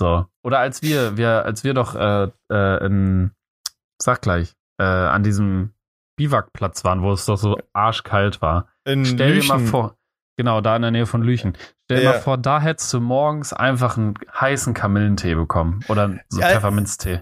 [0.00, 0.26] So.
[0.42, 3.30] Oder als wir, wir, als wir doch äh, äh, in,
[4.00, 5.74] sag gleich, äh, an diesem
[6.16, 8.68] Biwakplatz waren, wo es doch so arschkalt war.
[8.84, 9.42] In Stell Lüchen.
[9.42, 9.97] dir mal vor,
[10.38, 11.52] genau, da in der Nähe von Lüchen.
[11.84, 12.12] Stell dir Ja.
[12.12, 17.20] mal vor, da hättest du morgens einfach einen heißen Kamillentee bekommen oder so Ja, Pfefferminztee.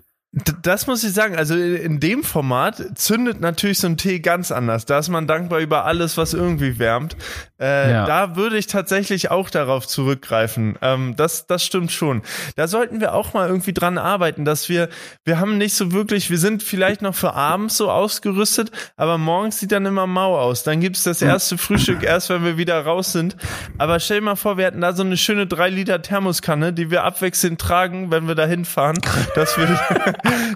[0.62, 1.36] Das muss ich sagen.
[1.36, 4.84] Also in in dem Format zündet natürlich so ein Tee ganz anders.
[4.84, 7.16] Da ist man dankbar über alles, was irgendwie wärmt.
[7.58, 8.04] Äh, Ja.
[8.04, 10.76] Da würde ich tatsächlich auch darauf zurückgreifen.
[10.82, 12.20] Ähm, das, das stimmt schon.
[12.54, 14.90] Da sollten wir auch mal irgendwie dran arbeiten, dass wir,
[15.24, 19.58] wir haben nicht so wirklich, wir sind vielleicht noch für abends so ausgerüstet, aber morgens
[19.60, 20.64] sieht dann immer mau aus.
[20.64, 23.36] Dann gibt's das erste Frühstück erst, wenn wir wieder raus sind.
[23.78, 26.90] Aber stell dir mal vor, wir hätten da so eine schöne 3 Liter Thermoskanne, die
[26.90, 28.98] wir abwechselnd tragen, wenn wir da hinfahren,
[29.34, 29.66] dass wir,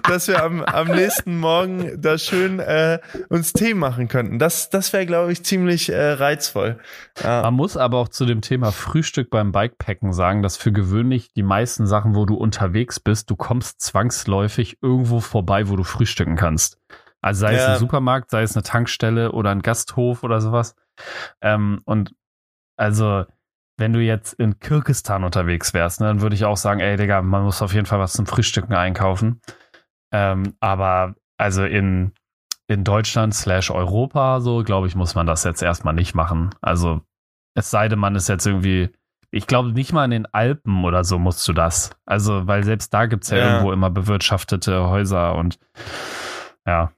[0.07, 2.99] dass wir am, am nächsten Morgen da schön äh,
[3.29, 4.39] uns Tee machen könnten.
[4.39, 6.79] Das, das wäre, glaube ich, ziemlich äh, reizvoll.
[7.23, 7.41] Ja.
[7.43, 11.43] Man muss aber auch zu dem Thema Frühstück beim Bikepacken sagen, dass für gewöhnlich die
[11.43, 16.77] meisten Sachen, wo du unterwegs bist, du kommst zwangsläufig irgendwo vorbei, wo du frühstücken kannst.
[17.21, 17.73] Also sei es Ja.
[17.73, 20.75] ein Supermarkt, sei es eine Tankstelle oder ein Gasthof oder sowas.
[21.41, 22.13] Ähm, und
[22.77, 23.25] also,
[23.81, 27.21] wenn du jetzt in Kirgistan unterwegs wärst, ne, dann würde ich auch sagen, ey Digga,
[27.21, 29.41] man muss auf jeden Fall was zum Frühstücken einkaufen.
[30.13, 32.13] Ähm, aber also in,
[32.67, 36.51] in Deutschland slash Europa, so glaube ich, muss man das jetzt erstmal nicht machen.
[36.61, 37.01] Also
[37.55, 38.91] es sei denn, man ist jetzt irgendwie,
[39.31, 41.89] ich glaube nicht mal in den Alpen oder so musst du das.
[42.05, 43.45] Also, weil selbst da gibt es ja, Ja.
[43.51, 45.57] irgendwo immer bewirtschaftete Häuser und
[46.65, 46.91] ja.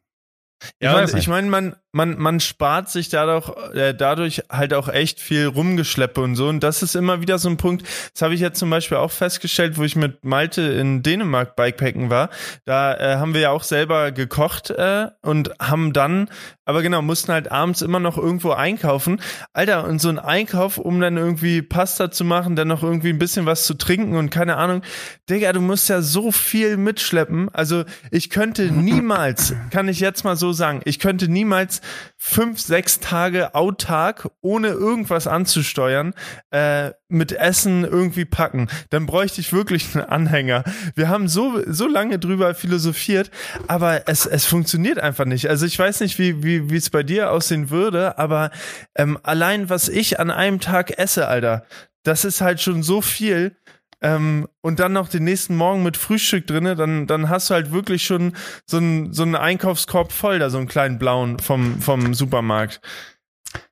[0.82, 1.14] Ja, nicht.
[1.16, 6.22] ich meine, man, man, man spart sich dadurch, äh, dadurch halt auch echt viel Rumgeschleppe
[6.22, 6.48] und so.
[6.48, 7.86] Und das ist immer wieder so ein Punkt.
[8.14, 12.10] Das habe ich jetzt zum Beispiel auch festgestellt, wo ich mit Malte in Dänemark Bikepacken
[12.10, 12.30] war.
[12.66, 16.30] Da äh, haben wir ja auch selber gekocht äh, und haben dann,
[16.66, 19.20] aber genau, mussten halt abends immer noch irgendwo einkaufen.
[19.52, 23.20] Alter, und so ein Einkauf, um dann irgendwie Pasta zu machen, dann noch irgendwie ein
[23.20, 24.82] bisschen was zu trinken und keine Ahnung.
[25.30, 27.50] Digga, du musst ja so viel mitschleppen.
[27.50, 31.82] Also ich könnte niemals, kann ich jetzt mal so sagen, ich könnte niemals
[32.18, 36.14] fünf, sechs Tage autark, ohne irgendwas anzusteuern,
[36.52, 38.68] äh, mit Essen irgendwie packen.
[38.90, 40.64] Dann bräuchte ich wirklich einen Anhänger.
[40.96, 43.30] Wir haben so, so lange drüber philosophiert,
[43.68, 45.50] aber es, es funktioniert einfach nicht.
[45.50, 48.52] Also ich weiß nicht, wie, wie, wie es bei dir aussehen würde, aber
[48.96, 51.66] ähm, allein was ich an einem Tag esse, Alter,
[52.04, 53.56] das ist halt schon so viel.
[54.02, 57.72] Ähm, und dann noch den nächsten Morgen mit Frühstück drinne, dann, dann hast du halt
[57.72, 58.34] wirklich schon
[58.66, 62.82] so einen so einen Einkaufskorb voll, da so einen kleinen blauen vom, vom Supermarkt.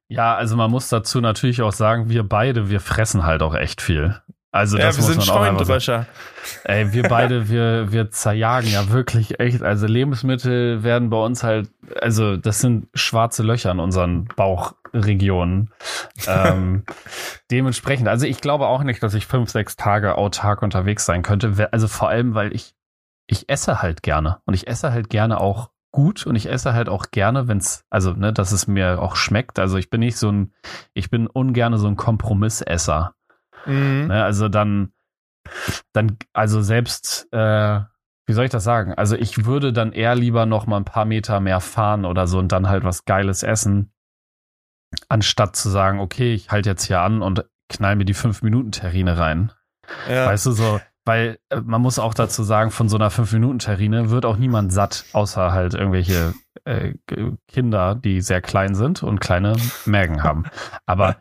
[0.07, 3.81] Ja, also man muss dazu natürlich auch sagen, wir beide, wir fressen halt auch echt
[3.81, 4.21] viel.
[4.51, 5.23] Also ja, das wir muss sind.
[5.23, 6.07] Scheunendrescher.
[6.65, 9.63] Ey, wir beide, wir, wir zerjagen ja wirklich echt.
[9.63, 11.69] Also Lebensmittel werden bei uns halt,
[12.01, 15.71] also das sind schwarze Löcher in unseren Bauchregionen.
[16.27, 16.83] ähm,
[17.51, 21.69] dementsprechend, also ich glaube auch nicht, dass ich fünf, sechs Tage autark unterwegs sein könnte.
[21.71, 22.73] Also vor allem, weil ich,
[23.27, 24.39] ich esse halt gerne.
[24.45, 28.13] Und ich esse halt gerne auch gut und ich esse halt auch gerne, wenn's, also,
[28.13, 29.59] ne, dass es mir auch schmeckt.
[29.59, 30.53] Also ich bin nicht so ein,
[30.93, 33.13] ich bin ungerne so ein Kompromissesser.
[33.65, 34.07] Mhm.
[34.07, 34.91] Ne, also dann,
[35.93, 37.79] dann, also selbst, äh,
[38.25, 38.93] wie soll ich das sagen?
[38.93, 42.39] Also ich würde dann eher lieber noch mal ein paar Meter mehr fahren oder so
[42.39, 43.91] und dann halt was Geiles essen,
[45.09, 49.51] anstatt zu sagen, okay, ich halte jetzt hier an und knall mir die 5-Minuten-Terrine rein.
[50.09, 50.27] Ja.
[50.27, 54.25] Weißt du, so, weil äh, man muss auch dazu sagen, von so einer 5-Minuten-Terrine wird
[54.25, 56.33] auch niemand satt, außer halt irgendwelche
[56.65, 56.93] äh,
[57.47, 59.55] Kinder, die sehr klein sind und kleine
[59.85, 60.45] Mägen haben.
[60.85, 61.17] Aber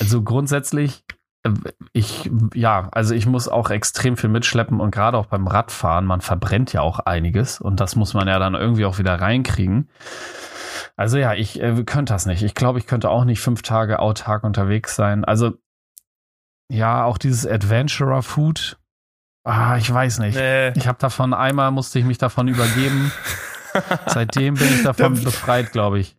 [0.00, 1.04] also grundsätzlich,
[1.92, 6.20] ich, ja, also ich muss auch extrem viel mitschleppen und gerade auch beim Radfahren, man
[6.20, 9.90] verbrennt ja auch einiges und das muss man ja dann irgendwie auch wieder reinkriegen.
[10.96, 12.42] Also ja, ich äh, könnte das nicht.
[12.42, 15.24] Ich glaube, ich könnte auch nicht fünf Tage autark unterwegs sein.
[15.24, 15.52] Also
[16.70, 18.78] ja, auch dieses Adventurer Food.
[19.44, 20.36] Ah, ich weiß nicht.
[20.36, 20.70] Nee.
[20.76, 23.12] Ich habe davon einmal musste ich mich davon übergeben.
[24.06, 26.16] Seitdem bin ich davon Da- befreit, glaube ich.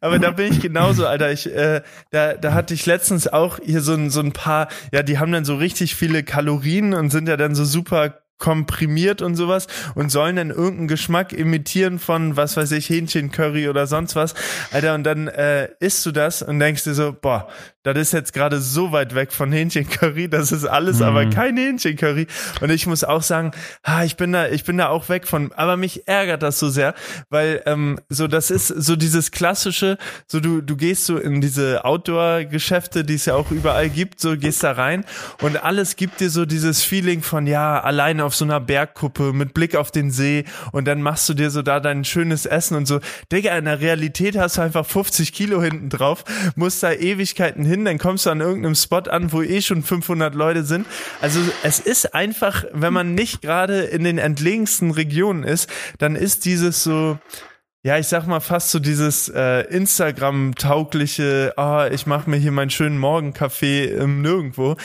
[0.00, 1.32] Aber da bin ich genauso, Alter.
[1.32, 5.02] Ich, äh, da, da hatte ich letztens auch hier so ein, so ein paar, ja,
[5.02, 9.34] die haben dann so richtig viele Kalorien und sind ja dann so super komprimiert und
[9.34, 14.34] sowas und sollen dann irgendeinen Geschmack imitieren von, was weiß ich, Hähnchencurry oder sonst was.
[14.70, 17.48] Alter, und dann äh, isst du das und denkst dir so, boah,
[17.94, 21.04] das ist jetzt gerade so weit weg von Hähnchencurry, das ist alles Mhm.
[21.04, 22.26] aber kein Hähnchencurry.
[22.60, 25.52] Und ich muss auch sagen, ah, ich bin da, ich bin da auch weg von,
[25.52, 26.94] aber mich ärgert das so sehr,
[27.30, 31.84] weil ähm, so das ist so dieses klassische, so du du gehst so in diese
[31.84, 35.04] Outdoor-Geschäfte, die es ja auch überall gibt, so gehst da rein
[35.40, 39.54] und alles gibt dir so dieses Feeling von ja alleine auf so einer Bergkuppe mit
[39.54, 42.86] Blick auf den See und dann machst du dir so da dein schönes Essen und
[42.86, 43.00] so.
[43.32, 46.24] Digga, in der Realität hast du einfach 50 Kilo hinten drauf,
[46.56, 50.34] musst da Ewigkeiten hin, dann kommst du an irgendeinem Spot an, wo eh schon 500
[50.34, 50.86] Leute sind.
[51.20, 55.68] Also es ist einfach, wenn man nicht gerade in den entlegensten Regionen ist,
[55.98, 57.18] dann ist dieses so,
[57.82, 62.70] ja, ich sag mal fast so dieses äh, Instagram-taugliche, ah, ich mache mir hier meinen
[62.70, 64.76] schönen Morgenkaffee im Nirgendwo.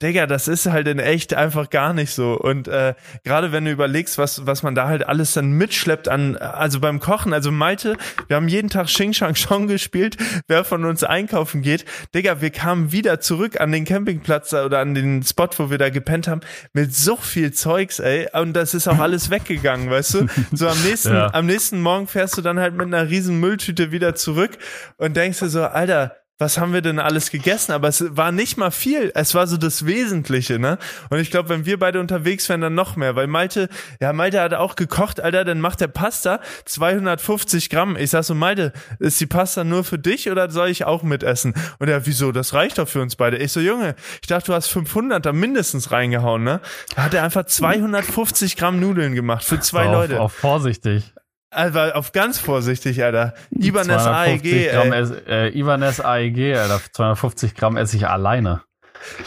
[0.00, 2.38] Digga, das ist halt in echt einfach gar nicht so.
[2.38, 2.94] Und äh,
[3.24, 7.00] gerade wenn du überlegst, was, was man da halt alles dann mitschleppt an, also beim
[7.00, 7.96] Kochen, also Malte,
[8.28, 11.84] wir haben jeden Tag Xing Shang Chong gespielt, wer von uns einkaufen geht.
[12.14, 15.90] Digga, wir kamen wieder zurück an den Campingplatz oder an den Spot, wo wir da
[15.90, 16.42] gepennt haben,
[16.72, 18.28] mit so viel Zeugs, ey.
[18.32, 20.26] Und das ist auch alles weggegangen, weißt du?
[20.52, 21.34] So am nächsten, ja.
[21.34, 24.58] am nächsten Morgen fährst du dann halt mit einer riesen Mülltüte wieder zurück
[24.96, 27.72] und denkst dir so, Alter, was haben wir denn alles gegessen?
[27.72, 29.10] Aber es war nicht mal viel.
[29.14, 30.78] Es war so das Wesentliche, ne?
[31.10, 33.16] Und ich glaube, wenn wir beide unterwegs wären, dann noch mehr.
[33.16, 33.68] Weil Malte,
[34.00, 37.96] ja, Malte hat auch gekocht, Alter, dann macht der Pasta 250 Gramm.
[37.96, 41.54] Ich sag so, Malte, ist die Pasta nur für dich oder soll ich auch mitessen?
[41.80, 42.30] Und er, wieso?
[42.30, 43.36] Das reicht doch für uns beide.
[43.38, 46.60] Ich so, Junge, ich dachte, du hast 500 da mindestens reingehauen, ne?
[46.94, 50.20] Da hat er einfach 250 Gramm Nudeln gemacht für zwei auf, Leute.
[50.20, 51.12] Auf vorsichtig.
[51.50, 53.34] Also auf ganz vorsichtig, Alter.
[53.50, 54.70] Ibanez AEG.
[54.70, 56.80] Gramm äh, Ibanez AEG, Alter.
[56.92, 58.62] 250 Gramm esse ich alleine.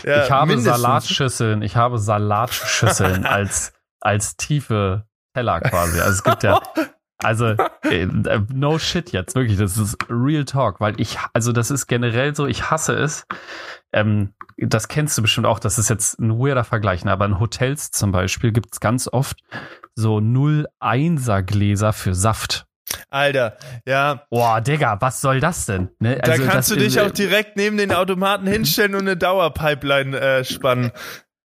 [0.04, 0.82] Ja, ich habe mindestens.
[0.82, 6.00] Salatschüsseln, ich habe Salatschüsseln als, als tiefe Teller quasi.
[6.00, 6.62] Also es gibt ja,
[7.24, 8.08] also äh,
[8.54, 12.48] no shit jetzt, wirklich, das ist real talk, weil ich, also das ist generell so,
[12.48, 13.26] ich hasse es.
[13.94, 17.12] Ähm, das kennst du bestimmt auch, das ist jetzt ein weirder Vergleich, ne?
[17.12, 19.38] aber in Hotels zum Beispiel gibt es ganz oft
[19.96, 22.66] so 0,1er Gläser für Saft.
[23.10, 24.24] Alter, ja.
[24.30, 25.90] Boah, Digga, was soll das denn?
[26.00, 26.18] Ne?
[26.18, 30.44] Da also, kannst du dich auch direkt neben den Automaten hinstellen und eine Dauerpipeline äh,
[30.44, 30.92] spannen.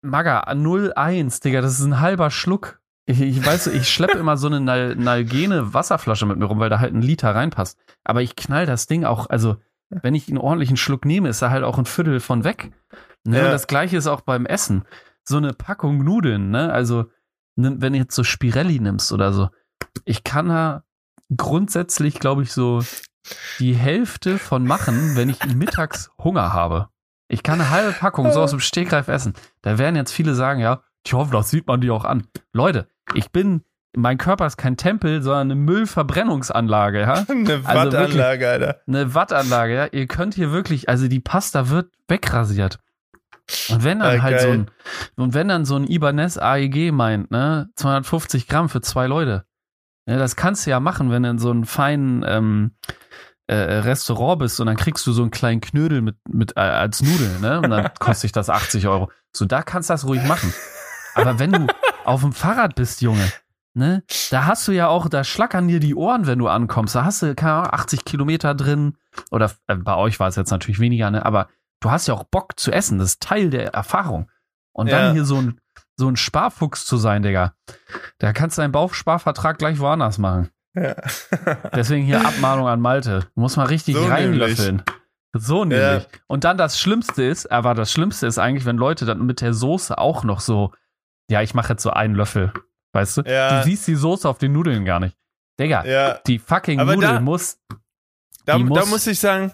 [0.02, 2.80] Maga, 0,1, Digga, das ist ein halber Schluck.
[3.06, 6.70] Ich, ich weiß, ich schleppe immer so eine Nal Nalgene Wasserflasche mit mir rum, weil
[6.70, 7.78] da halt ein Liter reinpasst.
[8.04, 9.58] Aber ich knall das Ding auch, also
[9.90, 12.72] wenn ich einen ordentlichen Schluck nehme, ist da halt auch ein Viertel von weg.
[13.26, 13.38] Ne?
[13.38, 13.46] Ja.
[13.46, 14.84] Und das gleiche ist auch beim Essen.
[15.24, 16.74] So eine Packung Nudeln, ne?
[16.74, 17.06] Also
[17.56, 19.50] wenn du jetzt so Spirelli nimmst oder so,
[20.06, 20.84] ich kann da
[21.36, 22.84] grundsätzlich, glaube ich, so
[23.60, 26.90] die Hälfte von machen, wenn ich mittags Hunger habe.
[27.28, 29.34] Ich kann eine halbe Packung so aus dem Stegreif essen.
[29.62, 32.28] Da werden jetzt viele sagen, ja, ich hoffe, das sieht man die auch an.
[32.52, 33.62] Leute, ich bin,
[33.96, 37.14] mein Körper ist kein Tempel, sondern eine Müllverbrennungsanlage, ja.
[37.28, 38.82] eine also Wattanlage, Alter.
[38.88, 39.86] Eine Wattanlage, ja.
[39.88, 42.80] Ihr könnt hier wirklich, also die Pasta wird wegrasiert.
[43.70, 44.42] Und wenn dann ah, halt geil.
[44.42, 44.72] so ein,
[45.16, 49.46] und wenn dann so ein Ibanez AEG meint, ne, 250 Gramm für zwei Leute,
[50.06, 52.72] ja, das kannst du ja machen, wenn du in so einem feinen ähm,
[53.48, 57.02] äh, Restaurant bist und dann kriegst du so einen kleinen Knödel mit, mit äh, als
[57.02, 59.12] Nudel, ne, und dann kostet dich das 80 Euro.
[59.32, 60.54] So, da kannst du das ruhig machen.
[61.16, 61.68] Aber wenn du
[62.06, 63.32] auf dem Fahrrad bist, Junge,
[63.74, 66.96] ne, da hast du ja auch, da schlackern dir die Ohren, wenn du ankommst.
[66.96, 68.98] Da hast du, keine Ahnung, 80 Kilometer drin.
[69.32, 71.50] Oder äh, bei euch war es jetzt natürlich weniger, ne, aber
[71.84, 72.98] du hast ja auch Bock zu essen.
[72.98, 74.30] Das ist Teil der Erfahrung.
[74.72, 75.00] Und ja.
[75.00, 75.60] dann hier so ein,
[75.96, 77.54] so ein Sparfuchs zu sein, Digga.
[78.18, 80.50] Da kannst du deinen Bauchsparvertrag gleich woanders machen.
[80.74, 80.96] Ja.
[81.76, 83.28] Deswegen hier Abmahnung an Malte.
[83.36, 84.82] Du musst mal richtig so reinlöffeln.
[85.34, 86.04] So nämlich.
[86.04, 86.20] Ja.
[86.28, 89.54] Und dann das Schlimmste ist, aber das Schlimmste ist eigentlich, wenn Leute dann mit der
[89.54, 90.74] Soße auch noch so,
[91.30, 92.54] ja, ich mache jetzt so einen Löffel.
[92.94, 93.22] Weißt du?
[93.24, 93.60] Ja.
[93.60, 95.18] Du siehst die Soße auf den Nudeln gar nicht.
[95.60, 96.20] Digga, ja.
[96.26, 97.60] die fucking aber Nudel da, muss.
[98.46, 99.54] Da, muss, da muss ich sagen,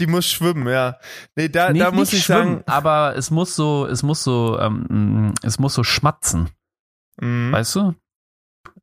[0.00, 0.98] die muss schwimmen, ja.
[1.36, 2.64] Nee, da, nicht, da muss ich schwimmen, sagen.
[2.66, 6.50] Aber es muss so, es muss so, ähm, es muss so schmatzen.
[7.20, 7.52] Mhm.
[7.52, 7.94] Weißt du?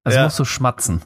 [0.03, 0.23] Es ja.
[0.23, 1.03] muss so schmatzen.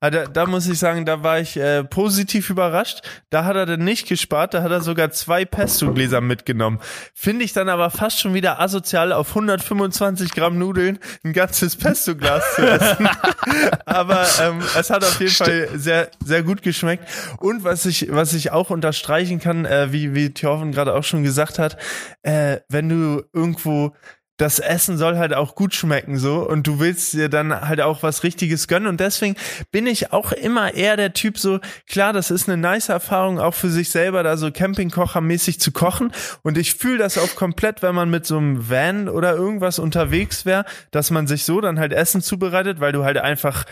[0.00, 3.00] Ah, da, da muss ich sagen, da war ich äh, positiv überrascht.
[3.30, 6.80] Da hat er dann nicht gespart, da hat er sogar zwei Pesto-Gläser mitgenommen.
[7.14, 12.56] Finde ich dann aber fast schon wieder asozial, auf 125 Gramm Nudeln ein ganzes Pesto-Glas
[12.56, 13.08] zu essen.
[13.86, 17.08] aber ähm, es hat auf jeden Fall sehr, sehr gut geschmeckt.
[17.38, 21.22] Und was ich, was ich auch unterstreichen kann, äh, wie, wie Thorven gerade auch schon
[21.22, 21.76] gesagt hat,
[22.22, 23.94] äh, wenn du irgendwo
[24.38, 28.02] das Essen soll halt auch gut schmecken so und du willst dir dann halt auch
[28.02, 29.36] was richtiges gönnen und deswegen
[29.70, 33.54] bin ich auch immer eher der Typ so, klar, das ist eine nice Erfahrung auch
[33.54, 36.12] für sich selber da so Campingkochermäßig zu kochen
[36.42, 40.46] und ich fühle das auch komplett, wenn man mit so einem Van oder irgendwas unterwegs
[40.46, 43.64] wäre, dass man sich so dann halt Essen zubereitet, weil du halt einfach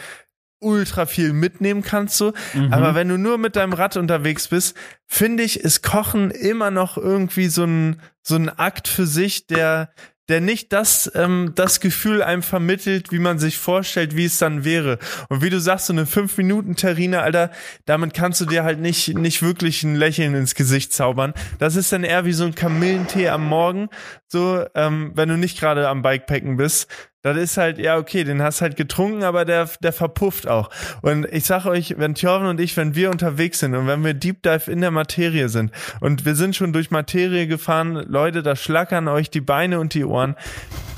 [0.61, 2.33] ultra viel mitnehmen kannst so.
[2.55, 2.73] Mhm.
[2.73, 6.97] Aber wenn du nur mit deinem Rad unterwegs bist, finde ich, ist Kochen immer noch
[6.97, 9.91] irgendwie so ein, so ein Akt für sich, der,
[10.31, 14.65] der nicht das, ähm, das Gefühl einem vermittelt, wie man sich vorstellt, wie es dann
[14.65, 14.99] wäre.
[15.29, 17.51] Und wie du sagst, so eine 5-Minuten-Terrine, Alter,
[17.85, 21.35] damit kannst du dir halt nicht, nicht wirklich ein Lächeln ins Gesicht zaubern.
[21.59, 23.89] Das ist dann eher wie so ein Kamillentee am Morgen,
[24.29, 26.89] so, ähm, wenn du nicht gerade am Bikepacken bist.
[27.23, 30.71] Das ist halt, ja, okay, den hast halt getrunken, aber der, der verpufft auch.
[31.03, 34.15] Und ich sag euch, wenn Thjörven und ich, wenn wir unterwegs sind und wenn wir
[34.15, 38.57] Deep Dive in der Materie sind und wir sind schon durch Materie gefahren, Leute, da
[38.57, 40.35] schlackern euch die Beine und die Ohren.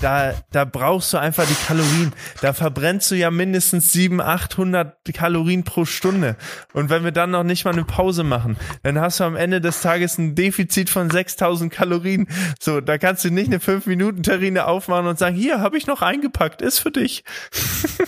[0.03, 2.12] Da, da brauchst du einfach die Kalorien.
[2.40, 6.36] Da verbrennst du ja mindestens 700, 800 Kalorien pro Stunde.
[6.72, 9.61] Und wenn wir dann noch nicht mal eine Pause machen, dann hast du am Ende
[9.61, 12.26] des Tages ein Defizit von 6000 Kalorien.
[12.61, 16.62] So, da kannst du nicht eine 5-Minuten-Terrine aufmachen und sagen, hier, habe ich noch eingepackt,
[16.62, 17.24] ist für dich.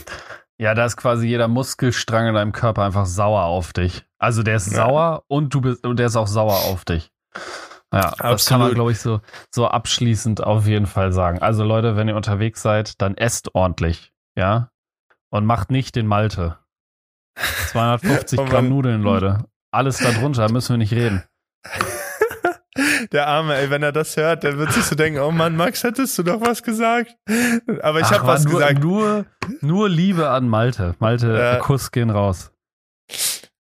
[0.57, 4.05] Ja, da ist quasi jeder Muskelstrang in deinem Körper einfach sauer auf dich.
[4.19, 4.87] Also der ist Ja.
[4.87, 7.11] sauer und du bist und der ist auch sauer auf dich.
[7.93, 8.67] Ja, das kann Absolut.
[8.67, 9.21] man, glaube ich, so,
[9.55, 11.39] so abschließend auf jeden Fall sagen.
[11.41, 14.71] Also Leute, wenn ihr unterwegs seid, dann esst ordentlich, ja?
[15.31, 16.59] Und macht nicht den Malte.
[17.69, 18.69] 250 Oh Gramm.
[18.69, 19.45] Nudeln, Leute.
[19.73, 21.25] Alles darunter, müssen wir nicht reden.
[23.13, 25.85] Der Arme, ey, wenn er das hört, der wird sich so denken, oh Mann, Max,
[25.85, 27.15] hättest du doch was gesagt.
[27.83, 28.83] Aber ich habe was nur, gesagt.
[28.83, 29.27] Nur,
[29.61, 30.97] nur Liebe an Malte.
[30.99, 31.57] Malte, Ja.
[31.59, 32.51] Kuss gehen raus.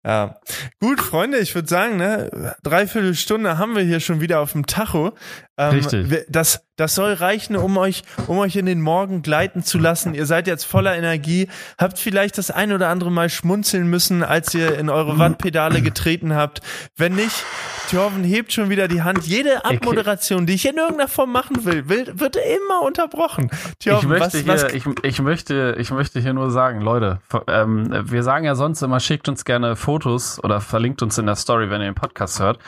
[0.07, 0.37] Ja.
[0.79, 4.65] Gut, Freunde, ich würde sagen, ne, dreiviertel Stunde haben wir hier schon wieder auf dem
[4.65, 5.15] Tacho.
[5.59, 6.27] Ähm, Richtig.
[6.29, 10.15] Das, das soll reichen, um euch, um euch in den Morgen gleiten zu lassen.
[10.15, 11.49] Ihr seid jetzt voller Energie,
[11.79, 16.35] habt vielleicht das ein oder andere Mal schmunzeln müssen, als ihr in eure Wandpedale getreten
[16.35, 16.61] habt.
[16.97, 17.45] Wenn nicht,
[17.91, 19.27] Thorven hebt schon wieder die Hand.
[19.27, 23.49] Jede Abmoderation, die ich in irgendeiner Form machen will, will wird immer unterbrochen.
[23.79, 27.21] Ich Thorven, möchte, was, hier, was, ich, ich, möchte, ich möchte hier nur sagen, Leute,
[27.47, 31.37] ähm, wir sagen ja sonst immer, schickt uns gerne Fotos oder verlinkt uns in der
[31.37, 32.59] Story, wenn ihr den Podcast hört.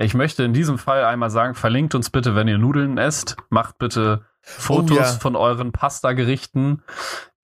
[0.00, 3.36] Ich möchte in diesem Fall einmal sagen, verlinkt uns bitte, wenn ihr Nudeln esst.
[3.50, 5.04] Macht bitte Fotos Oh ja.
[5.04, 6.82] von euren Pasta-Gerichten.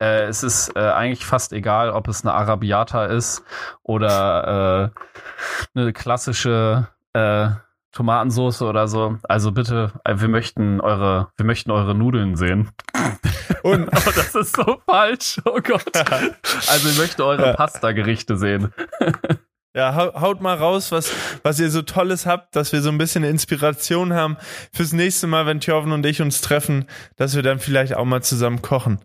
[0.00, 3.42] Äh, es ist äh, eigentlich fast egal, ob es eine Arabiata ist
[3.82, 7.48] oder äh, eine klassische äh,
[7.90, 9.18] Tomatensauce oder so.
[9.24, 12.70] Also bitte, äh, wir möchten eure, wir möchten eure Nudeln sehen.
[13.62, 15.40] und, Aber das ist so falsch.
[15.44, 15.84] Oh Gott.
[16.68, 18.72] Also ich möchte eure Pasta-Gerichte sehen.
[19.76, 21.10] Ja, hau- haut mal raus, was,
[21.42, 24.36] was ihr so Tolles habt, dass wir so ein bisschen Inspiration haben
[24.72, 26.84] fürs nächste Mal, wenn Thjörven und ich uns treffen,
[27.16, 29.00] dass wir dann vielleicht auch mal zusammen kochen.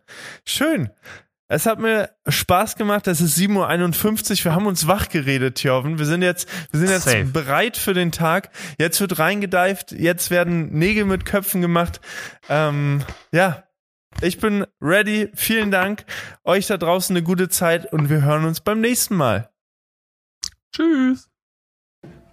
[0.46, 0.90] Schön.
[1.52, 3.08] Es hat mir Spaß gemacht.
[3.08, 4.46] Es ist 7.51 Uhr.
[4.46, 5.98] Wir haben uns wach geredet, Thjörven.
[5.98, 7.24] Wir sind jetzt, wir sind jetzt Safe.
[7.26, 8.52] bereit für den Tag.
[8.78, 9.92] Jetzt wird reingedeift.
[9.92, 12.02] Jetzt werden Nägel mit Köpfen gemacht.
[12.50, 13.64] Ähm, ja.
[14.22, 15.32] Ich bin ready.
[15.34, 16.06] Vielen Dank.
[16.44, 19.50] Euch da draußen eine gute Zeit und wir hören uns beim nächsten Mal.
[20.76, 21.28] Tschüss.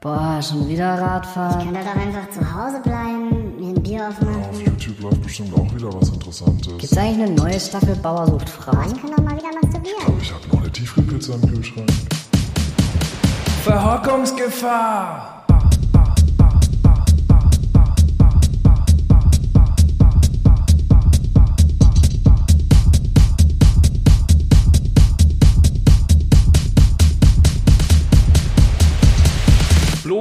[0.00, 1.58] Boah, schon wieder Ich Radfahren.
[1.74, 4.44] kann halt auch einfach zu Hause bleiben, mir ein Bier aufmachen.
[4.50, 6.78] Auf YouTube läuft bestimmt auch wieder was Interessantes.
[6.78, 8.72] Gibt's eigentlich eine neue Staffel Bauer sucht Frau?
[8.72, 10.20] Man kann auch mal wieder masturbieren.
[10.20, 11.90] Ich habe noch eine Tiefkühlpizza im Kühlschrank.
[13.64, 15.35] Verhockungsgefahr.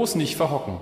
[0.06, 0.78] Bloß nicht verhocken.